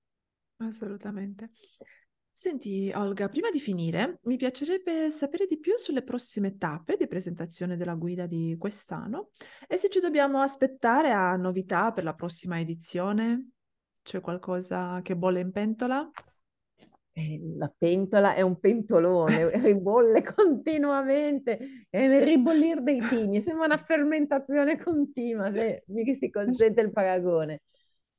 Assolutamente. 0.58 1.52
Senti, 2.32 2.92
Olga, 2.94 3.30
prima 3.30 3.50
di 3.50 3.60
finire, 3.60 4.20
mi 4.26 4.38
piacerebbe 4.38 5.10
sapere 5.10 5.48
di 5.48 5.58
più 5.58 5.76
sulle 5.78 6.04
prossime 6.04 6.56
tappe 6.56 6.96
di 6.96 7.08
presentazione 7.08 7.78
della 7.78 7.96
guida 7.96 8.28
di 8.28 8.56
quest'anno 8.60 9.32
e 9.68 9.76
se 9.78 9.90
ci 9.90 10.00
dobbiamo 10.00 10.42
aspettare 10.42 11.12
a 11.12 11.36
novità 11.36 11.92
per 11.92 12.04
la 12.04 12.14
prossima 12.14 12.60
edizione. 12.60 13.50
C'è 14.04 14.22
qualcosa 14.22 15.02
che 15.02 15.18
bolle 15.18 15.40
in 15.40 15.52
pentola? 15.52 16.08
Eh, 17.18 17.40
la 17.58 17.74
pentola 17.76 18.36
è 18.36 18.42
un 18.42 18.60
pentolone, 18.60 19.50
ribolle 19.60 20.22
continuamente, 20.22 21.86
è 21.90 21.98
il 22.02 22.22
ribollire 22.22 22.84
dei 22.84 23.00
pini, 23.02 23.42
sembra 23.42 23.66
una 23.66 23.78
fermentazione 23.84 24.78
continua, 24.78 25.52
se 25.52 25.84
mi 25.88 26.14
si 26.16 26.30
consente 26.30 26.82
il 26.82 26.92
paragone. 26.92 27.62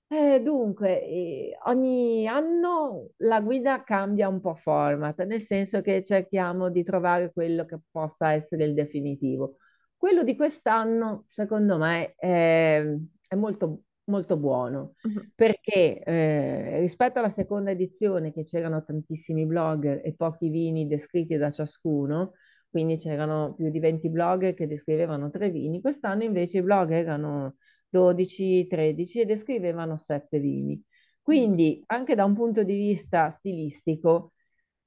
Eh, 0.08 0.40
dunque, 0.42 1.00
eh, 1.04 1.56
ogni 1.66 2.26
anno 2.26 3.10
la 3.18 3.40
guida 3.40 3.84
cambia 3.84 4.26
un 4.28 4.40
po' 4.40 4.54
format, 4.56 5.22
nel 5.24 5.42
senso 5.42 5.80
che 5.80 6.02
cerchiamo 6.02 6.68
di 6.70 6.82
trovare 6.82 7.30
quello 7.32 7.64
che 7.66 7.78
possa 7.90 8.32
essere 8.32 8.64
il 8.64 8.74
definitivo. 8.74 9.58
Quello 9.96 10.24
di 10.24 10.34
quest'anno, 10.34 11.26
secondo 11.28 11.78
me, 11.78 12.14
è, 12.16 12.82
è 13.28 13.34
molto 13.36 13.82
molto 14.08 14.36
buono, 14.36 14.94
uh-huh. 15.02 15.30
perché 15.34 16.02
eh, 16.02 16.80
rispetto 16.80 17.18
alla 17.18 17.30
seconda 17.30 17.70
edizione 17.70 18.32
che 18.32 18.44
c'erano 18.44 18.82
tantissimi 18.84 19.46
blogger 19.46 20.00
e 20.04 20.14
pochi 20.14 20.48
vini 20.48 20.86
descritti 20.86 21.36
da 21.36 21.50
ciascuno, 21.50 22.32
quindi 22.68 22.96
c'erano 22.96 23.54
più 23.54 23.70
di 23.70 23.78
20 23.78 24.10
blogger 24.10 24.54
che 24.54 24.66
descrivevano 24.66 25.30
tre 25.30 25.50
vini, 25.50 25.80
quest'anno 25.80 26.24
invece 26.24 26.58
i 26.58 26.62
blogger 26.62 26.98
erano 26.98 27.56
12, 27.88 28.66
13 28.66 29.20
e 29.20 29.24
descrivevano 29.24 29.96
sette 29.96 30.38
vini. 30.38 30.82
Quindi 31.22 31.82
anche 31.86 32.14
da 32.14 32.24
un 32.24 32.34
punto 32.34 32.62
di 32.62 32.74
vista 32.74 33.30
stilistico 33.30 34.32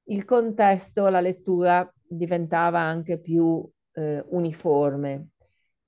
il 0.06 0.26
contesto, 0.26 1.08
la 1.08 1.22
lettura 1.22 1.92
diventava 2.02 2.80
anche 2.80 3.20
più 3.20 3.68
eh, 3.94 4.24
uniforme 4.30 5.30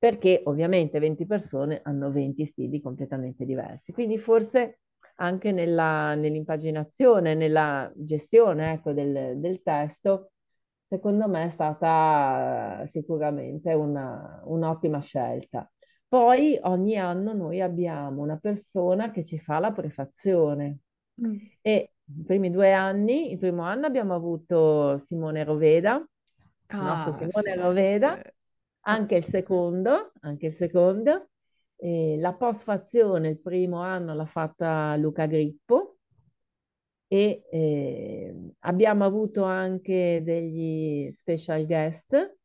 perché 0.03 0.41
ovviamente 0.47 0.99
20 0.99 1.25
persone 1.25 1.79
hanno 1.81 2.11
20 2.11 2.43
stili 2.43 2.81
completamente 2.81 3.45
diversi. 3.45 3.93
Quindi 3.93 4.17
forse 4.17 4.79
anche 5.15 5.53
nella, 5.53 6.13
nell'impaginazione, 6.15 7.35
nella 7.35 7.89
gestione 7.95 8.73
ecco, 8.73 8.91
del, 8.91 9.39
del, 9.39 9.61
testo, 9.61 10.31
secondo 10.89 11.29
me 11.29 11.45
è 11.45 11.49
stata 11.51 12.85
sicuramente 12.87 13.71
una, 13.71 14.41
un'ottima 14.43 14.99
scelta. 14.99 15.71
Poi 16.05 16.59
ogni 16.63 16.97
anno 16.97 17.31
noi 17.31 17.61
abbiamo 17.61 18.23
una 18.23 18.35
persona 18.35 19.09
che 19.09 19.23
ci 19.23 19.39
fa 19.39 19.59
la 19.59 19.71
prefazione 19.71 20.79
Mm. 21.21 21.37
e 21.61 21.93
i 22.05 22.23
primi 22.25 22.49
due 22.49 22.73
anni, 22.73 23.31
il 23.31 23.37
primo 23.37 23.61
anno 23.61 23.85
abbiamo 23.85 24.15
avuto 24.15 24.97
Simone 24.97 25.43
Roveda, 25.45 25.93
il 25.95 26.07
nostro 26.67 27.11
Ah, 27.11 27.13
Simone 27.13 27.53
sì. 27.53 27.59
Roveda. 27.59 28.21
Anche 28.83 29.15
il 29.15 29.25
secondo, 29.25 30.11
anche 30.21 30.47
il 30.47 30.53
secondo. 30.53 31.29
E 31.75 32.17
la 32.19 32.33
postfazione 32.33 33.29
il 33.29 33.39
primo 33.39 33.81
anno 33.81 34.13
l'ha 34.13 34.25
fatta 34.25 34.95
Luca 34.95 35.25
Grippo 35.25 35.97
e 37.07 37.43
eh, 37.51 38.51
abbiamo 38.59 39.03
avuto 39.03 39.43
anche 39.43 40.21
degli 40.23 41.11
special 41.11 41.65
guest 41.65 42.37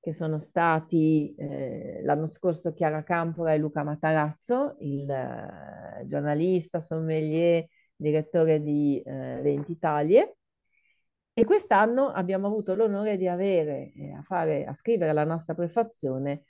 che 0.00 0.12
sono 0.12 0.38
stati 0.38 1.34
eh, 1.34 2.02
l'anno 2.02 2.26
scorso 2.26 2.74
Chiara 2.74 3.02
Campora 3.02 3.54
e 3.54 3.58
Luca 3.58 3.82
Matarazzo, 3.82 4.76
il 4.80 5.08
eh, 5.08 6.06
giornalista, 6.06 6.82
sommelier, 6.82 7.66
direttore 7.96 8.62
di 8.62 9.00
eh, 9.00 9.40
20 9.42 9.72
Italie. 9.72 10.36
E 11.36 11.44
quest'anno 11.44 12.08
abbiamo 12.08 12.46
avuto 12.46 12.74
l'onore 12.74 13.16
di 13.16 13.26
avere 13.26 13.92
eh, 13.96 14.12
a, 14.12 14.22
fare, 14.22 14.64
a 14.64 14.72
scrivere 14.72 15.12
la 15.12 15.24
nostra 15.24 15.54
prefazione 15.54 16.44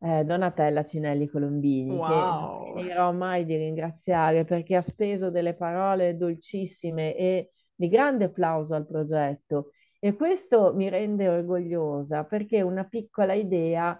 eh, 0.00 0.24
Donatella 0.24 0.84
Cinelli 0.84 1.26
Colombini, 1.26 2.02
che 2.02 2.20
non 2.20 2.58
Wow. 2.58 2.74
finirò 2.74 3.12
mai 3.12 3.44
di 3.46 3.56
ringraziare 3.56 4.44
perché 4.44 4.76
ha 4.76 4.82
speso 4.82 5.30
delle 5.30 5.54
parole 5.54 6.16
dolcissime 6.16 7.16
e 7.16 7.52
di 7.74 7.88
grande 7.88 8.24
applauso 8.24 8.74
al 8.74 8.86
progetto. 8.86 9.70
E 9.98 10.14
questo 10.14 10.74
mi 10.74 10.88
rende 10.90 11.28
orgogliosa 11.28 12.24
perché 12.24 12.60
una 12.60 12.84
piccola 12.84 13.32
idea 13.32 13.98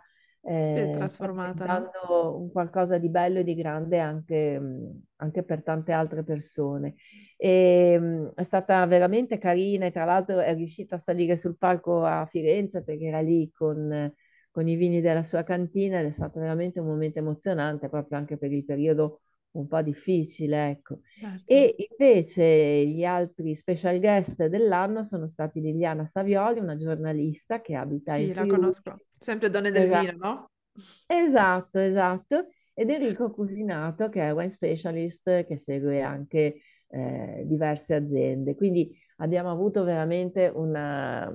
Si 0.62 0.78
è 0.80 0.90
eh, 0.90 1.06
sta 1.08 1.28
trasformata, 1.28 1.66
diventando 1.66 2.36
un 2.38 2.50
qualcosa 2.52 2.98
di 2.98 3.08
bello 3.08 3.40
e 3.40 3.44
di 3.44 3.54
grande 3.54 3.98
anche, 4.00 4.58
mh, 4.58 5.02
anche 5.16 5.42
per 5.42 5.62
tante 5.62 5.92
altre 5.92 6.24
persone. 6.24 6.94
E, 7.36 7.98
mh, 7.98 8.32
è 8.34 8.42
stata 8.42 8.84
veramente 8.86 9.38
carina 9.38 9.86
e 9.86 9.90
tra 9.92 10.04
l'altro 10.04 10.40
è 10.40 10.54
riuscita 10.54 10.96
a 10.96 10.98
salire 10.98 11.36
sul 11.36 11.56
palco 11.58 12.04
a 12.04 12.26
Firenze 12.26 12.82
perché 12.82 13.04
era 13.06 13.20
lì 13.20 13.50
con, 13.52 14.12
con 14.50 14.68
i 14.68 14.76
vini 14.76 15.00
della 15.00 15.22
sua 15.22 15.42
cantina 15.42 16.00
ed 16.00 16.06
è 16.06 16.10
stato 16.12 16.40
veramente 16.40 16.80
un 16.80 16.86
momento 16.86 17.18
emozionante 17.18 17.88
proprio 17.88 18.18
anche 18.18 18.36
per 18.38 18.52
il 18.52 18.64
periodo 18.64 19.22
un 19.58 19.66
po' 19.68 19.82
difficile, 19.82 20.70
ecco. 20.70 21.00
Certo. 21.12 21.44
E 21.44 21.74
invece 21.90 22.86
gli 22.86 23.04
altri 23.04 23.54
special 23.54 23.98
guest 24.00 24.46
dell'anno 24.46 25.04
sono 25.04 25.28
stati 25.28 25.60
Liliana 25.60 26.06
Savioli, 26.06 26.60
una 26.60 26.76
giornalista 26.76 27.60
che 27.60 27.74
abita 27.74 28.16
in 28.16 28.26
Sì, 28.26 28.34
la 28.34 28.42
Friuli. 28.42 28.46
conosco. 28.46 29.00
Sempre 29.18 29.50
donne 29.50 29.70
del 29.70 29.86
Esatto, 29.86 30.12
vino, 30.12 30.16
no? 30.16 30.50
esatto, 31.06 31.78
esatto. 31.78 32.48
Ed 32.74 32.90
Enrico 32.90 33.30
Cusinato, 33.30 34.08
che 34.08 34.22
è 34.22 34.32
wine 34.34 34.50
specialist, 34.50 35.44
che 35.46 35.58
segue 35.58 36.02
anche 36.02 36.60
eh, 36.88 37.42
diverse 37.46 37.94
aziende. 37.94 38.54
Quindi 38.54 38.96
abbiamo 39.18 39.50
avuto 39.50 39.82
veramente 39.84 40.48
una- 40.54 41.30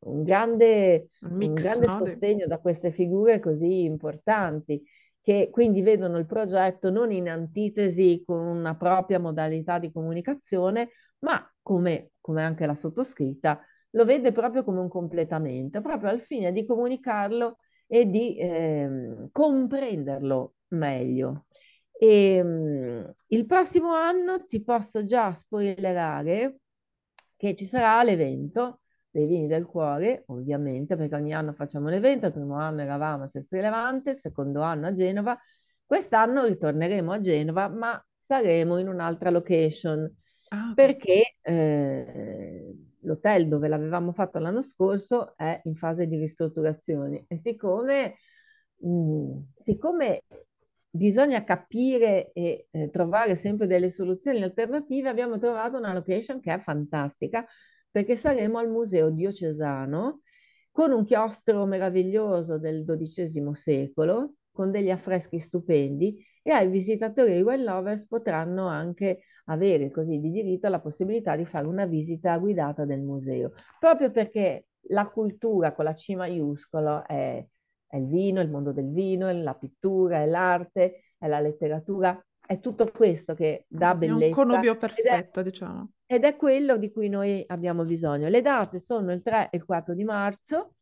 un 0.00 0.22
grande, 0.24 1.10
Un 1.22 1.36
un 1.36 1.36
mix, 1.38 1.60
grande 1.60 1.86
no? 1.86 1.96
Sostegno 1.96 2.46
da 2.46 2.58
queste 2.58 2.90
figure 2.92 3.38
così 3.40 3.82
importanti, 3.84 4.82
che 5.22 5.48
quindi 5.50 5.82
vedono 5.82 6.18
il 6.18 6.26
progetto 6.26 6.90
non 6.90 7.12
in 7.12 7.28
antitesi 7.28 8.22
con 8.24 8.38
una 8.38 8.76
propria 8.76 9.18
modalità 9.18 9.78
di 9.78 9.92
comunicazione, 9.92 10.90
ma 11.20 11.46
come, 11.62 12.12
come 12.20 12.42
anche 12.42 12.66
la 12.66 12.74
sottoscritta, 12.74 13.60
lo 13.90 14.04
vede 14.04 14.32
proprio 14.32 14.64
come 14.64 14.80
un 14.80 14.88
completamento, 14.88 15.80
proprio 15.80 16.10
al 16.10 16.20
fine 16.20 16.52
di 16.52 16.64
comunicarlo 16.64 17.58
e 17.86 18.06
di 18.06 18.36
ehm, 18.38 19.28
comprenderlo 19.32 20.54
meglio. 20.68 21.46
E, 21.92 22.40
mm, 22.42 23.04
il 23.28 23.46
prossimo 23.46 23.92
anno 23.94 24.44
ti 24.46 24.62
posso 24.62 25.04
già 25.04 25.32
spoilerare 25.34 26.60
che 27.36 27.54
ci 27.54 27.66
sarà 27.66 28.02
l'evento 28.02 28.80
dei 29.18 29.26
vini 29.26 29.46
del 29.46 29.66
cuore, 29.66 30.22
ovviamente, 30.26 30.96
perché 30.96 31.14
ogni 31.16 31.34
anno 31.34 31.52
facciamo 31.52 31.88
l'evento. 31.88 32.26
Il 32.26 32.32
primo 32.32 32.56
anno 32.56 32.80
eravamo 32.82 33.24
a 33.24 33.28
Sestri 33.28 33.60
Levante, 33.60 34.10
il 34.10 34.16
secondo 34.16 34.60
anno 34.62 34.86
a 34.88 34.92
Genova. 34.92 35.38
Quest'anno 35.84 36.44
ritorneremo 36.44 37.12
a 37.12 37.20
Genova, 37.20 37.68
ma 37.68 38.02
saremo 38.20 38.78
in 38.78 38.88
un'altra 38.88 39.30
location 39.30 40.10
Ah, 40.50 40.70
ok. 40.70 40.74
perché 40.74 41.34
eh, 41.42 42.74
l'hotel 43.00 43.48
dove 43.48 43.68
l'avevamo 43.68 44.12
fatto 44.12 44.38
l'anno 44.38 44.62
scorso 44.62 45.36
è 45.36 45.60
in 45.64 45.76
fase 45.76 46.06
di 46.06 46.16
ristrutturazione 46.16 47.24
e 47.28 47.38
siccome, 47.42 48.14
mh, 48.76 49.38
siccome 49.58 50.22
bisogna 50.90 51.44
capire 51.44 52.30
e 52.32 52.68
eh, 52.70 52.90
trovare 52.90 53.36
sempre 53.36 53.66
delle 53.66 53.90
soluzioni 53.90 54.42
alternative, 54.42 55.08
abbiamo 55.08 55.38
trovato 55.38 55.76
una 55.76 55.92
location 55.92 56.40
che 56.40 56.54
è 56.54 56.60
fantastica 56.60 57.44
perché 57.98 58.14
saremo 58.14 58.58
al 58.58 58.70
Museo 58.70 59.10
Diocesano 59.10 60.20
con 60.70 60.92
un 60.92 61.04
chiostro 61.04 61.66
meraviglioso 61.66 62.56
del 62.56 62.84
XII 62.84 63.50
secolo, 63.54 64.34
con 64.52 64.70
degli 64.70 64.88
affreschi 64.88 65.40
stupendi 65.40 66.24
e 66.40 66.52
ai 66.52 66.68
visitatori 66.68 67.32
e 67.32 67.42
wine 67.42 67.64
lovers 67.64 68.06
potranno 68.06 68.68
anche 68.68 69.22
avere 69.46 69.90
così 69.90 70.20
di 70.20 70.30
diritto 70.30 70.68
la 70.68 70.78
possibilità 70.78 71.34
di 71.34 71.44
fare 71.44 71.66
una 71.66 71.86
visita 71.86 72.38
guidata 72.38 72.84
del 72.84 73.00
museo, 73.00 73.50
proprio 73.80 74.12
perché 74.12 74.66
la 74.90 75.08
cultura 75.08 75.74
con 75.74 75.84
la 75.84 75.94
C 75.94 76.10
maiuscolo 76.10 77.04
è, 77.04 77.44
è 77.84 77.96
il 77.96 78.06
vino, 78.06 78.40
il 78.40 78.48
mondo 78.48 78.70
del 78.70 78.92
vino, 78.92 79.26
è 79.26 79.32
la 79.32 79.54
pittura, 79.54 80.22
è 80.22 80.26
l'arte, 80.26 81.14
è 81.18 81.26
la 81.26 81.40
letteratura, 81.40 82.16
è 82.46 82.60
tutto 82.60 82.88
questo 82.92 83.34
che 83.34 83.64
dà 83.66 83.90
È 83.90 83.92
un 83.92 83.98
bellezza 83.98 84.40
connubio 84.40 84.70
ed 84.70 84.76
è, 84.76 84.78
perfetto, 84.78 85.42
diciamo. 85.42 85.90
Ed 86.10 86.24
è 86.24 86.36
quello 86.36 86.78
di 86.78 86.90
cui 86.90 87.08
noi 87.10 87.44
abbiamo 87.48 87.84
bisogno. 87.84 88.28
Le 88.28 88.40
date 88.40 88.78
sono 88.78 89.12
il 89.12 89.20
3 89.22 89.50
e 89.50 89.58
il 89.58 89.64
4 89.66 89.94
di 89.94 90.04
marzo 90.04 90.76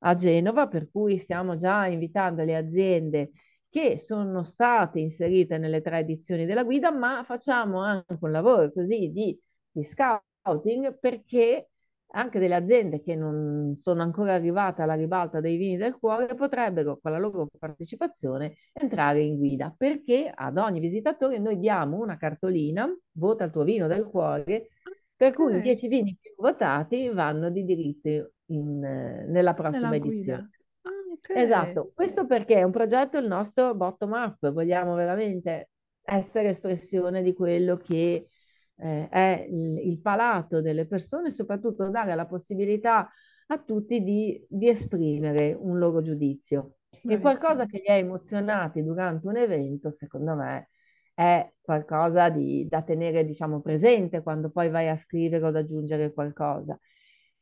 a 0.00 0.14
Genova, 0.16 0.66
per 0.66 0.90
cui 0.90 1.18
stiamo 1.18 1.56
già 1.56 1.86
invitando 1.86 2.42
le 2.42 2.56
aziende 2.56 3.30
che 3.68 3.96
sono 3.96 4.42
state 4.42 4.98
inserite 4.98 5.56
nelle 5.56 5.80
tre 5.82 6.00
edizioni 6.00 6.46
della 6.46 6.64
guida, 6.64 6.90
ma 6.90 7.22
facciamo 7.24 7.80
anche 7.80 8.18
un 8.20 8.32
lavoro 8.32 8.72
così 8.72 9.10
di, 9.12 9.38
di 9.70 9.84
scouting 9.84 10.98
perché 10.98 11.70
anche 12.14 12.38
delle 12.38 12.54
aziende 12.54 13.02
che 13.02 13.14
non 13.14 13.76
sono 13.80 14.02
ancora 14.02 14.34
arrivate 14.34 14.82
alla 14.82 14.94
ribalta 14.94 15.40
dei 15.40 15.56
vini 15.56 15.76
del 15.76 15.96
cuore 15.98 16.34
potrebbero 16.34 16.98
con 17.00 17.12
la 17.12 17.18
loro 17.18 17.48
partecipazione 17.58 18.56
entrare 18.72 19.20
in 19.20 19.36
guida 19.36 19.74
perché 19.76 20.30
ad 20.34 20.58
ogni 20.58 20.80
visitatore 20.80 21.38
noi 21.38 21.58
diamo 21.58 21.98
una 21.98 22.16
cartolina, 22.16 22.86
vota 23.12 23.44
il 23.44 23.50
tuo 23.50 23.64
vino 23.64 23.86
del 23.86 24.04
cuore, 24.04 24.68
per 25.16 25.32
cui 25.32 25.56
i 25.56 25.60
Ok, 25.60 25.62
10 25.62 25.88
vini 25.88 26.16
più 26.20 26.32
votati 26.36 27.08
vanno 27.08 27.50
di 27.50 27.64
diritto 27.64 28.32
in, 28.46 28.78
nella 28.78 29.54
prossima 29.54 29.94
nella 29.94 29.96
edizione. 29.96 30.50
Ah, 30.82 30.90
ok. 31.14 31.30
Esatto, 31.30 31.92
questo 31.94 32.26
perché 32.26 32.56
è 32.56 32.62
un 32.62 32.72
progetto 32.72 33.18
il 33.18 33.26
nostro 33.26 33.74
bottom 33.74 34.12
up, 34.12 34.50
vogliamo 34.50 34.94
veramente 34.94 35.70
essere 36.02 36.48
espressione 36.50 37.22
di 37.22 37.32
quello 37.32 37.76
che 37.76 38.26
eh, 38.76 39.08
è 39.08 39.46
il, 39.48 39.78
il 39.88 40.00
palato 40.00 40.60
delle 40.60 40.86
persone 40.86 41.30
soprattutto 41.30 41.88
dare 41.88 42.14
la 42.14 42.26
possibilità 42.26 43.10
a 43.46 43.58
tutti 43.58 44.02
di, 44.02 44.44
di 44.48 44.68
esprimere 44.68 45.52
un 45.58 45.78
loro 45.78 46.00
giudizio. 46.00 46.76
E 47.04 47.18
qualcosa 47.18 47.64
Bravissimo. 47.64 47.66
che 47.66 47.82
li 47.84 47.92
ha 47.92 47.98
emozionati 47.98 48.82
durante 48.82 49.26
un 49.26 49.36
evento, 49.36 49.90
secondo 49.90 50.34
me, 50.34 50.68
è 51.14 51.52
qualcosa 51.60 52.28
di, 52.28 52.66
da 52.68 52.82
tenere, 52.82 53.24
diciamo, 53.24 53.60
presente 53.60 54.22
quando 54.22 54.50
poi 54.50 54.70
vai 54.70 54.88
a 54.88 54.96
scrivere 54.96 55.44
o 55.44 55.48
ad 55.48 55.56
aggiungere 55.56 56.12
qualcosa. 56.12 56.78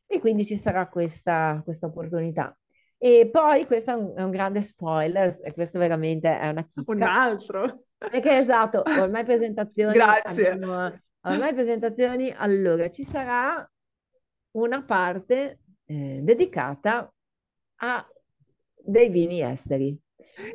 E 0.05 0.19
quindi 0.19 0.43
ci 0.45 0.57
sarà 0.57 0.87
questa, 0.89 1.61
questa 1.63 1.85
opportunità. 1.85 2.57
E 2.97 3.29
poi 3.31 3.65
questo 3.65 3.91
è 3.91 3.93
un, 3.93 4.13
è 4.15 4.21
un 4.23 4.31
grande 4.31 4.61
spoiler, 4.61 5.39
e 5.43 5.53
questo 5.53 5.79
veramente 5.79 6.37
è 6.37 6.49
una 6.49 6.67
Un 6.85 6.97
chicca. 6.97 7.13
altro. 7.13 7.83
Perché 7.97 8.37
esatto, 8.37 8.81
ormai 8.99 9.23
presentazioni 9.23 9.93
Grazie. 9.93 10.49
abbiamo, 10.51 10.99
ormai 11.21 11.53
presentazioni, 11.53 12.31
allora 12.35 12.89
ci 12.89 13.03
sarà 13.03 13.69
una 14.51 14.83
parte 14.83 15.59
eh, 15.85 16.19
dedicata 16.21 17.11
a 17.77 18.07
dei 18.83 19.09
vini 19.09 19.41
esteri. 19.41 19.97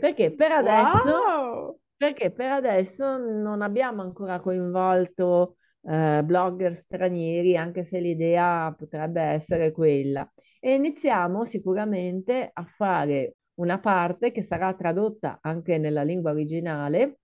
Perché 0.01 0.35
per 0.35 0.53
adesso, 0.53 1.09
Wow. 1.09 1.79
perché 1.97 2.31
per 2.31 2.51
adesso 2.51 3.17
non 3.19 3.63
abbiamo 3.63 4.03
ancora 4.03 4.41
coinvolto 4.41 5.57
eh, 5.83 6.23
blogger 6.25 6.75
stranieri, 6.75 7.57
anche 7.57 7.85
se 7.85 7.99
l'idea 8.01 8.75
potrebbe 8.77 9.21
essere 9.23 9.73
quella. 9.73 10.29
E 10.61 10.75
iniziamo 10.75 11.45
sicuramente 11.45 12.51
a 12.53 12.65
fare 12.65 13.37
una 13.55 13.79
parte 13.79 14.33
che 14.33 14.43
sarà 14.43 14.75
tradotta 14.75 15.39
anche 15.41 15.79
nella 15.79 16.03
lingua 16.03 16.31
originale 16.33 17.19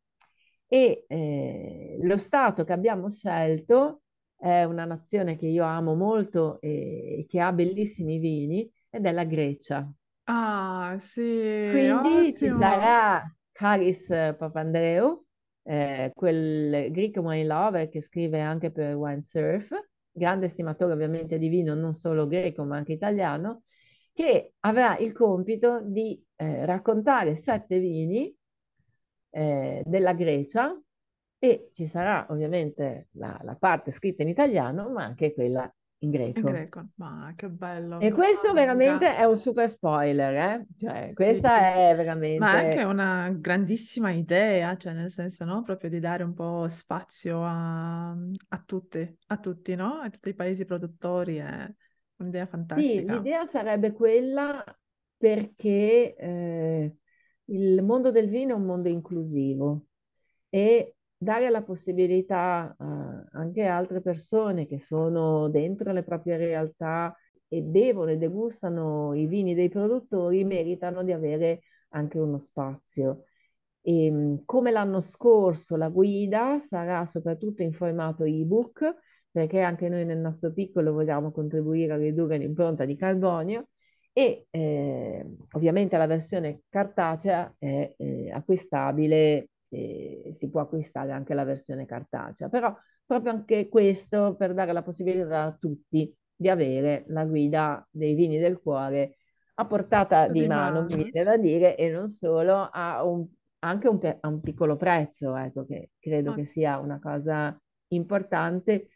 e 0.72 1.04
eh, 1.06 1.98
lo 2.00 2.16
Stato 2.16 2.64
che 2.64 2.72
abbiamo 2.72 3.10
scelto 3.10 4.04
è 4.36 4.64
una 4.64 4.86
nazione 4.86 5.36
che 5.36 5.46
io 5.46 5.64
amo 5.64 5.94
molto 5.94 6.58
e 6.62 7.26
che 7.28 7.40
ha 7.40 7.52
bellissimi 7.52 8.18
vini 8.18 8.72
ed 8.88 9.04
è 9.04 9.12
la 9.12 9.24
Grecia. 9.24 9.86
Ah, 10.24 10.96
sì, 10.98 11.20
Quindi 11.68 12.34
ci 12.34 12.48
ottimo. 12.48 12.58
sarà 12.58 13.22
Haris 13.52 14.06
Papandreou, 14.06 15.22
eh, 15.64 16.10
quel 16.14 16.90
Greek 16.90 17.16
wine 17.18 17.44
lover 17.44 17.88
che 17.90 18.00
scrive 18.00 18.40
anche 18.40 18.70
per 18.70 18.94
Wine 18.94 19.20
Surf, 19.20 19.68
grande 20.10 20.48
stimatore 20.48 20.94
ovviamente 20.94 21.36
di 21.38 21.48
vino, 21.48 21.74
non 21.74 21.92
solo 21.92 22.26
greco 22.26 22.64
ma 22.64 22.76
anche 22.78 22.92
italiano, 22.92 23.64
che 24.14 24.54
avrà 24.60 24.96
il 24.96 25.12
compito 25.12 25.82
di 25.82 26.18
eh, 26.36 26.64
raccontare 26.64 27.36
sette 27.36 27.78
vini 27.78 28.34
eh, 29.32 29.82
della 29.84 30.12
Grecia 30.12 30.78
e 31.38 31.70
ci 31.72 31.86
sarà 31.86 32.26
ovviamente 32.30 33.08
la, 33.12 33.36
la, 33.42 33.56
parte 33.56 33.90
scritta 33.90 34.22
in 34.22 34.28
italiano, 34.28 34.88
ma 34.90 35.02
anche 35.02 35.34
quella 35.34 35.68
in 35.98 36.10
greco. 36.10 36.38
In 36.38 36.44
greco, 36.44 36.86
ma 36.96 37.32
che 37.34 37.48
bello. 37.48 37.98
E 37.98 38.12
questo 38.12 38.50
ah, 38.50 38.52
veramente 38.52 39.16
è 39.16 39.24
un 39.24 39.36
super 39.36 39.68
spoiler, 39.68 40.34
eh? 40.34 40.66
Cioè, 40.78 41.06
sì, 41.08 41.14
questa 41.14 41.58
sì, 41.58 41.78
è 41.78 41.94
veramente... 41.96 42.38
Ma 42.38 42.60
è 42.60 42.68
anche 42.68 42.82
una 42.84 43.30
grandissima 43.30 44.12
idea, 44.12 44.76
cioè 44.76 44.92
nel 44.92 45.10
senso, 45.10 45.44
no? 45.44 45.62
Proprio 45.62 45.90
di 45.90 45.98
dare 45.98 46.22
un 46.22 46.34
po' 46.34 46.68
spazio 46.68 47.42
a, 47.42 48.10
a 48.10 48.62
tutti, 48.64 49.18
a 49.26 49.36
tutti, 49.38 49.74
no? 49.74 49.94
A 49.94 50.10
tutti 50.10 50.28
i 50.28 50.34
paesi 50.34 50.64
produttori, 50.64 51.38
è 51.38 51.68
un'idea 52.18 52.46
fantastica. 52.46 52.88
Sì, 52.88 53.04
l'idea 53.04 53.46
sarebbe 53.46 53.92
quella 53.92 54.64
perché 55.16 56.14
eh, 56.16 56.96
il 57.46 57.82
mondo 57.82 58.10
del 58.10 58.28
vino 58.28 58.52
è 58.54 58.56
un 58.56 58.64
mondo 58.64 58.88
inclusivo 58.88 59.86
e 60.48 60.96
dare 61.16 61.50
la 61.50 61.62
possibilità 61.62 62.74
a 62.78 63.24
anche 63.32 63.64
altre 63.64 64.00
persone 64.00 64.66
che 64.66 64.78
sono 64.80 65.48
dentro 65.48 65.92
le 65.92 66.02
proprie 66.02 66.36
realtà 66.36 67.16
e 67.48 67.62
bevono 67.62 68.10
e 68.10 68.16
degustano 68.16 69.14
i 69.14 69.26
vini 69.26 69.54
dei 69.54 69.68
produttori 69.68 70.44
meritano 70.44 71.04
di 71.04 71.12
avere 71.12 71.62
anche 71.90 72.18
uno 72.18 72.38
spazio. 72.38 73.24
E, 73.82 74.06
ehm, 74.06 74.44
come 74.44 74.70
l'anno 74.70 75.00
scorso 75.00 75.76
la 75.76 75.88
guida 75.88 76.60
sarà 76.60 77.04
soprattutto 77.06 77.62
in 77.62 77.72
formato 77.72 78.24
ebook 78.24 78.94
perché 79.30 79.60
anche 79.60 79.88
noi 79.88 80.04
nel 80.04 80.18
nostro 80.18 80.52
piccolo 80.52 80.92
vogliamo 80.92 81.30
contribuire 81.32 81.92
a 81.92 81.96
ridurre 81.96 82.38
l'impronta 82.38 82.84
di 82.84 82.96
carbonio 82.96 83.68
e 84.12 84.46
eh, 84.50 85.36
ovviamente 85.52 85.96
la 85.96 86.06
versione 86.06 86.62
cartacea 86.68 87.54
è 87.58 87.94
eh, 87.96 88.30
acquistabile, 88.30 89.48
eh, 89.68 90.30
si 90.32 90.50
può 90.50 90.60
acquistare 90.60 91.12
anche 91.12 91.34
la 91.34 91.44
versione 91.44 91.86
cartacea, 91.86 92.48
però 92.48 92.74
proprio 93.04 93.32
anche 93.32 93.68
questo 93.68 94.34
per 94.36 94.54
dare 94.54 94.72
la 94.72 94.82
possibilità 94.82 95.44
a 95.44 95.56
tutti 95.58 96.14
di 96.34 96.48
avere 96.48 97.04
la 97.08 97.24
guida 97.24 97.86
dei 97.90 98.14
vini 98.14 98.38
del 98.38 98.60
cuore 98.60 99.16
a 99.54 99.66
portata 99.66 100.28
di, 100.28 100.40
di 100.40 100.46
mano, 100.46 100.82
mi 100.82 101.10
viene 101.10 101.22
da 101.22 101.36
dire, 101.36 101.76
e 101.76 101.90
non 101.90 102.08
solo 102.08 102.68
a 102.70 103.04
un, 103.04 103.26
anche 103.60 103.88
un, 103.88 104.16
a 104.20 104.28
un 104.28 104.40
piccolo 104.40 104.76
prezzo, 104.76 105.36
ecco, 105.36 105.64
che 105.64 105.90
credo 105.98 106.32
oh. 106.32 106.34
che 106.34 106.46
sia 106.46 106.78
una 106.78 106.98
cosa 106.98 107.56
importante 107.88 108.88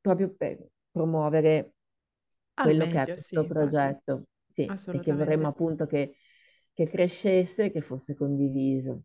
proprio 0.00 0.34
per 0.36 0.64
promuovere 0.90 1.73
Al 2.54 2.64
quello 2.64 2.84
meglio, 2.84 2.94
che 2.94 3.02
è 3.02 3.14
questo 3.14 3.42
sì, 3.42 3.46
progetto. 3.48 4.22
Sì, 4.48 4.62
e 4.64 5.00
che 5.00 5.12
vorremmo 5.12 5.48
appunto 5.48 5.86
che, 5.86 6.16
che 6.72 6.88
crescesse, 6.88 7.70
che 7.70 7.80
fosse 7.80 8.14
condiviso. 8.14 9.02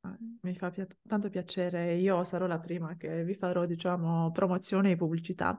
Ah, 0.00 0.16
mi 0.42 0.54
fa 0.54 0.70
pi- 0.70 0.86
tanto 1.06 1.30
piacere, 1.30 1.94
io 1.94 2.24
sarò 2.24 2.46
la 2.46 2.58
prima 2.58 2.96
che 2.96 3.24
vi 3.24 3.34
farò, 3.34 3.64
diciamo, 3.64 4.30
promozione 4.32 4.90
e 4.90 4.96
pubblicità. 4.96 5.58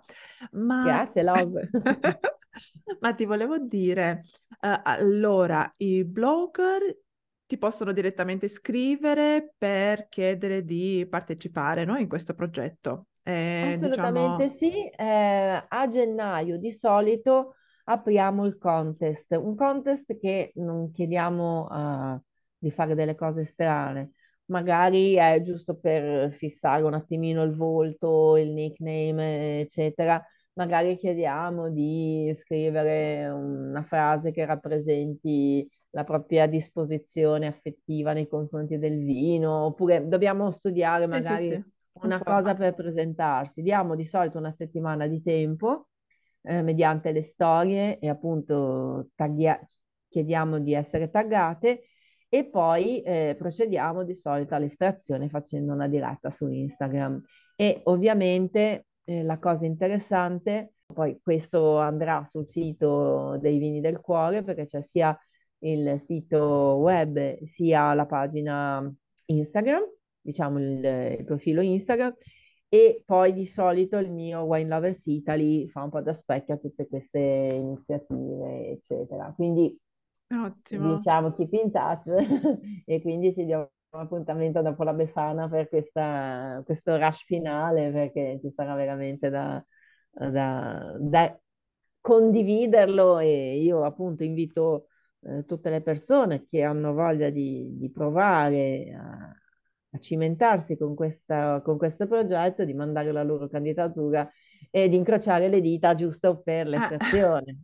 Ma... 0.52 0.84
Grazie, 0.84 1.24
Love. 1.24 1.70
Ma 3.00 3.14
ti 3.14 3.26
volevo 3.26 3.58
dire, 3.58 4.24
uh, 4.50 4.80
allora, 4.84 5.70
i 5.78 6.06
blogger 6.06 6.82
ti 7.46 7.58
possono 7.58 7.92
direttamente 7.92 8.48
scrivere 8.48 9.54
per 9.58 10.08
chiedere 10.08 10.64
di 10.64 11.06
partecipare, 11.10 11.86
no, 11.86 11.98
in 11.98 12.08
questo 12.08 12.34
progetto. 12.34 13.08
Eh, 13.26 13.78
Assolutamente 13.78 14.44
diciamo... 14.44 14.50
sì, 14.50 14.88
eh, 14.90 15.66
a 15.68 15.88
gennaio 15.88 16.58
di 16.58 16.72
solito 16.72 17.56
apriamo 17.86 18.46
il 18.46 18.58
contest, 18.58 19.32
un 19.32 19.56
contest 19.56 20.18
che 20.20 20.52
non 20.56 20.92
chiediamo 20.92 21.68
uh, 22.16 22.22
di 22.58 22.70
fare 22.72 22.96
delle 22.96 23.16
cose 23.16 23.44
strane, 23.46 24.12
magari 24.46 25.16
è 25.16 25.42
giusto 25.42 25.78
per 25.78 26.34
fissare 26.34 26.84
un 26.84 26.94
attimino 26.94 27.44
il 27.44 27.56
volto, 27.56 28.38
il 28.38 28.52
nickname, 28.52 29.60
eccetera. 29.62 30.24
Magari 30.54 30.98
chiediamo 30.98 31.70
di 31.70 32.32
scrivere 32.36 33.28
una 33.30 33.84
frase 33.84 34.32
che 34.32 34.46
rappresenti 34.46 35.68
la 35.92 36.04
propria 36.04 36.46
disposizione 36.48 37.48
affettiva 37.48 38.14
nei 38.14 38.28
confronti 38.28 38.78
del 38.78 38.98
vino, 39.04 39.66
oppure 39.66 40.08
dobbiamo 40.08 40.52
studiare 40.52 41.08
magari 41.08 41.46
sì, 41.48 41.54
sì, 41.56 41.62
sì 41.62 41.74
una 42.02 42.22
cosa 42.22 42.54
per 42.56 42.74
presentarsi. 42.74 43.62
Diamo 43.62 43.96
di 43.96 44.06
solito 44.06 44.38
una 44.38 44.52
settimana 44.52 45.08
di 45.08 45.22
tempo 45.22 45.88
eh, 46.42 46.62
mediante 46.62 47.12
le 47.12 47.22
storie 47.22 48.00
e 48.00 48.10
appunto 48.10 49.10
taglia- 49.16 49.60
chiediamo 50.08 50.60
di 50.60 50.74
essere 50.74 51.10
taggate 51.10 51.84
e 52.30 52.46
poi 52.46 53.02
eh, 53.02 53.36
procediamo 53.38 54.04
di 54.04 54.14
solito 54.16 54.56
all'estrazione 54.56 55.30
facendo 55.30 55.74
una 55.74 55.88
diretta 55.88 56.30
su 56.32 56.48
Instagram. 56.48 57.22
E 57.56 57.82
ovviamente 57.86 58.88
eh, 59.06 59.24
la 59.24 59.40
cosa 59.40 59.66
interessante, 59.66 60.74
poi 60.86 61.20
questo 61.22 61.80
andrà 61.80 62.24
sul 62.24 62.48
sito 62.48 63.38
dei 63.40 63.58
Vini 63.58 63.80
del 63.82 64.00
Cuore 64.00 64.44
perché 64.44 64.66
c'è 64.66 64.82
sia 64.82 65.18
il 65.60 66.00
sito 66.00 66.76
web 66.80 67.42
sia 67.44 67.94
la 67.94 68.06
pagina 68.06 68.94
Instagram 69.26 69.84
diciamo, 70.26 70.60
il, 70.60 70.84
il 71.20 71.24
profilo 71.24 71.62
Instagram 71.62 72.14
e 72.68 73.04
poi 73.06 73.32
di 73.34 73.46
solito 73.46 73.98
il 73.98 74.12
mio 74.12 74.42
Wine 74.42 74.68
Lovers 74.68 75.06
Italy 75.06 75.68
fa 75.68 75.84
un 75.84 75.90
po' 75.92 76.02
da 76.02 76.14
specchio 76.14 76.56
a 76.56 76.58
tutte 76.58 76.88
queste 76.88 77.20
iniziative, 77.20 78.72
eccetera. 78.72 79.32
Quindi 79.36 79.78
Ottimo. 80.30 80.96
diciamo 80.96 81.32
keep 81.34 81.54
in 81.54 81.72
touch 81.72 82.08
e 82.86 83.02
quindi 83.02 83.34
ci 83.34 83.46
diamo 83.46 83.70
un 83.92 84.00
appuntamento 84.02 84.62
dopo 84.62 84.84
la 84.84 84.94
Befana 84.94 85.48
per 85.48 85.70
questa, 85.70 86.62
questo 86.66 86.98
rush 86.98 87.24
finale 87.24 87.92
perché 87.92 88.40
ci 88.42 88.52
sarà 88.54 88.74
veramente 88.76 89.30
da, 89.30 89.64
da, 90.10 90.96
da 91.00 91.40
condividerlo 92.02 93.20
e 93.20 93.58
io 93.62 93.84
appunto 93.84 94.24
invito 94.24 94.88
eh, 95.22 95.46
tutte 95.46 95.70
le 95.70 95.82
persone 95.82 96.46
che 96.50 96.64
hanno 96.64 96.94
voglia 96.94 97.30
di, 97.30 97.78
di 97.78 97.90
provare 97.90 98.94
a, 98.94 99.34
a 99.96 100.00
cimentarsi 100.00 100.78
con, 100.78 100.96
questa, 100.96 101.62
con 101.64 101.78
questo 101.78 102.08
progetto, 102.08 102.64
di 102.64 102.74
mandare 102.74 103.12
la 103.12 103.24
loro 103.24 103.48
candidatura 103.48 104.30
e 104.70 104.90
di 104.90 104.96
incrociare 104.96 105.48
le 105.50 105.62
dita 105.62 105.96
giusto 105.96 106.42
per 106.42 106.68
l'estrazione. 106.68 107.58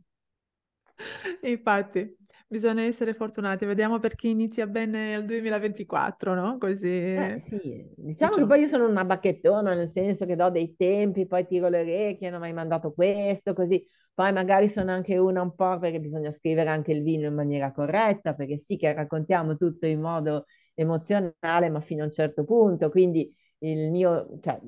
Ah. 0.96 0.98
Infatti, 1.48 2.16
bisogna 2.48 2.84
essere 2.84 3.14
fortunati. 3.14 3.66
Vediamo 3.66 4.00
per 4.00 4.16
chi 4.16 4.30
inizia 4.30 4.68
bene 4.68 5.14
il 5.14 5.26
2024, 5.26 6.34
no? 6.34 6.58
Così... 6.58 6.88
Eh, 6.88 7.44
sì. 7.48 7.94
Diciamo 7.96 8.36
che 8.36 8.46
poi 8.46 8.62
io 8.62 8.68
sono 8.68 8.88
una 8.88 9.06
bacchettona, 9.06 9.74
nel 9.74 9.90
senso 9.90 10.26
che 10.26 10.36
do 10.36 10.50
dei 10.50 10.76
tempi, 10.76 11.28
poi 11.28 11.46
tiro 11.46 11.70
le 11.70 11.82
orecchie, 11.82 12.30
non 12.30 12.38
ho 12.38 12.42
mai 12.42 12.54
mandato 12.54 12.92
questo, 12.92 13.54
così. 13.54 13.86
Poi 14.14 14.34
magari 14.34 14.68
sono 14.68 14.92
anche 14.92 15.18
una 15.18 15.42
un 15.42 15.56
po' 15.56 15.80
perché 15.80 16.00
bisogna 16.00 16.32
scrivere 16.32 16.70
anche 16.70 16.92
il 16.92 17.02
vino 17.02 17.28
in 17.28 17.34
maniera 17.34 17.72
corretta, 17.72 18.34
perché 18.34 18.58
sì 18.58 18.76
che 18.76 18.94
raccontiamo 18.94 19.56
tutto 19.56 19.86
in 19.86 20.02
modo 20.02 20.46
emozionale, 20.74 21.70
ma 21.70 21.82
fino 21.82 22.02
a 22.04 22.06
un 22.06 22.12
certo 22.12 22.44
punto. 22.46 22.90
Quindi 22.90 23.34
il 23.60 23.90
mio, 23.92 24.38
cioè, 24.42 24.60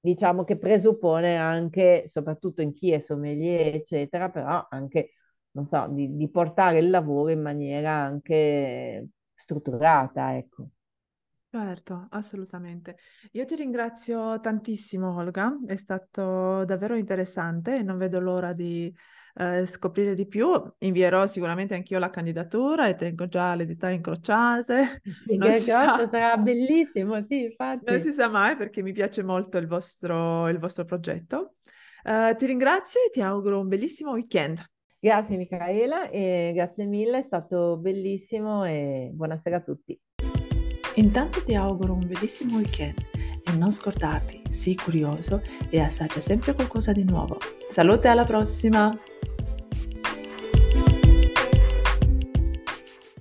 diciamo 0.00 0.44
che 0.44 0.58
presuppone 0.58 1.36
anche, 1.36 2.04
soprattutto 2.08 2.62
in 2.62 2.72
chi 2.74 2.92
è 2.92 2.98
sommelier, 2.98 3.74
eccetera, 3.76 4.30
però 4.30 4.66
anche, 4.70 5.12
non 5.52 5.66
so, 5.66 5.86
di, 5.90 6.14
di 6.16 6.28
portare 6.30 6.78
il 6.78 6.90
lavoro 6.90 7.30
in 7.30 7.40
maniera 7.42 7.92
anche 7.92 9.08
strutturata, 9.34 10.36
ecco. 10.36 10.68
Certo, 11.48 12.08
assolutamente. 12.10 12.96
Io 13.32 13.44
ti 13.44 13.54
ringrazio 13.54 14.40
tantissimo, 14.40 15.14
Olga, 15.14 15.56
è 15.66 15.76
stato 15.76 16.64
davvero 16.64 16.96
interessante 16.96 17.76
e 17.78 17.82
non 17.84 17.96
vedo 17.96 18.18
l'ora 18.18 18.52
di 18.52 18.92
eh, 19.34 19.66
scoprire 19.66 20.14
di 20.14 20.26
più. 20.26 20.48
Invierò 20.78 21.26
sicuramente 21.26 21.74
anch'io 21.74 21.98
la 21.98 22.10
candidatura 22.10 22.88
e 22.88 22.94
tengo 22.94 23.26
già 23.28 23.54
le 23.54 23.66
dita 23.66 23.90
incrociate. 23.90 25.02
Non 25.36 25.52
si 25.52 25.70
sa, 25.70 26.08
sarà 26.10 26.36
bellissimo, 26.36 27.24
sì, 27.28 27.44
infatti. 27.44 27.90
Non 27.90 28.00
si 28.00 28.12
sa 28.12 28.28
mai 28.28 28.56
perché 28.56 28.82
mi 28.82 28.92
piace 28.92 29.22
molto 29.22 29.58
il 29.58 29.66
vostro, 29.66 30.48
il 30.48 30.58
vostro 30.58 30.84
progetto. 30.84 31.54
Uh, 32.04 32.34
ti 32.36 32.46
ringrazio 32.46 33.00
e 33.06 33.10
ti 33.10 33.22
auguro 33.22 33.60
un 33.60 33.68
bellissimo 33.68 34.12
weekend. 34.12 34.62
Grazie 34.98 35.36
Michaela 35.36 36.08
e 36.08 36.52
grazie 36.54 36.86
mille, 36.86 37.18
è 37.18 37.22
stato 37.22 37.76
bellissimo 37.76 38.64
e 38.64 39.10
buonasera 39.12 39.56
a 39.56 39.60
tutti. 39.60 39.98
Intanto 40.96 41.42
ti 41.42 41.54
auguro 41.54 41.92
un 41.92 42.06
bellissimo 42.06 42.56
weekend 42.56 43.13
e 43.44 43.52
non 43.52 43.70
scordarti, 43.70 44.42
sii 44.48 44.76
curioso 44.76 45.42
e 45.70 45.80
assaggia 45.80 46.20
sempre 46.20 46.54
qualcosa 46.54 46.92
di 46.92 47.04
nuovo. 47.04 47.38
Salute 47.66 48.08
alla 48.08 48.24
prossima! 48.24 48.90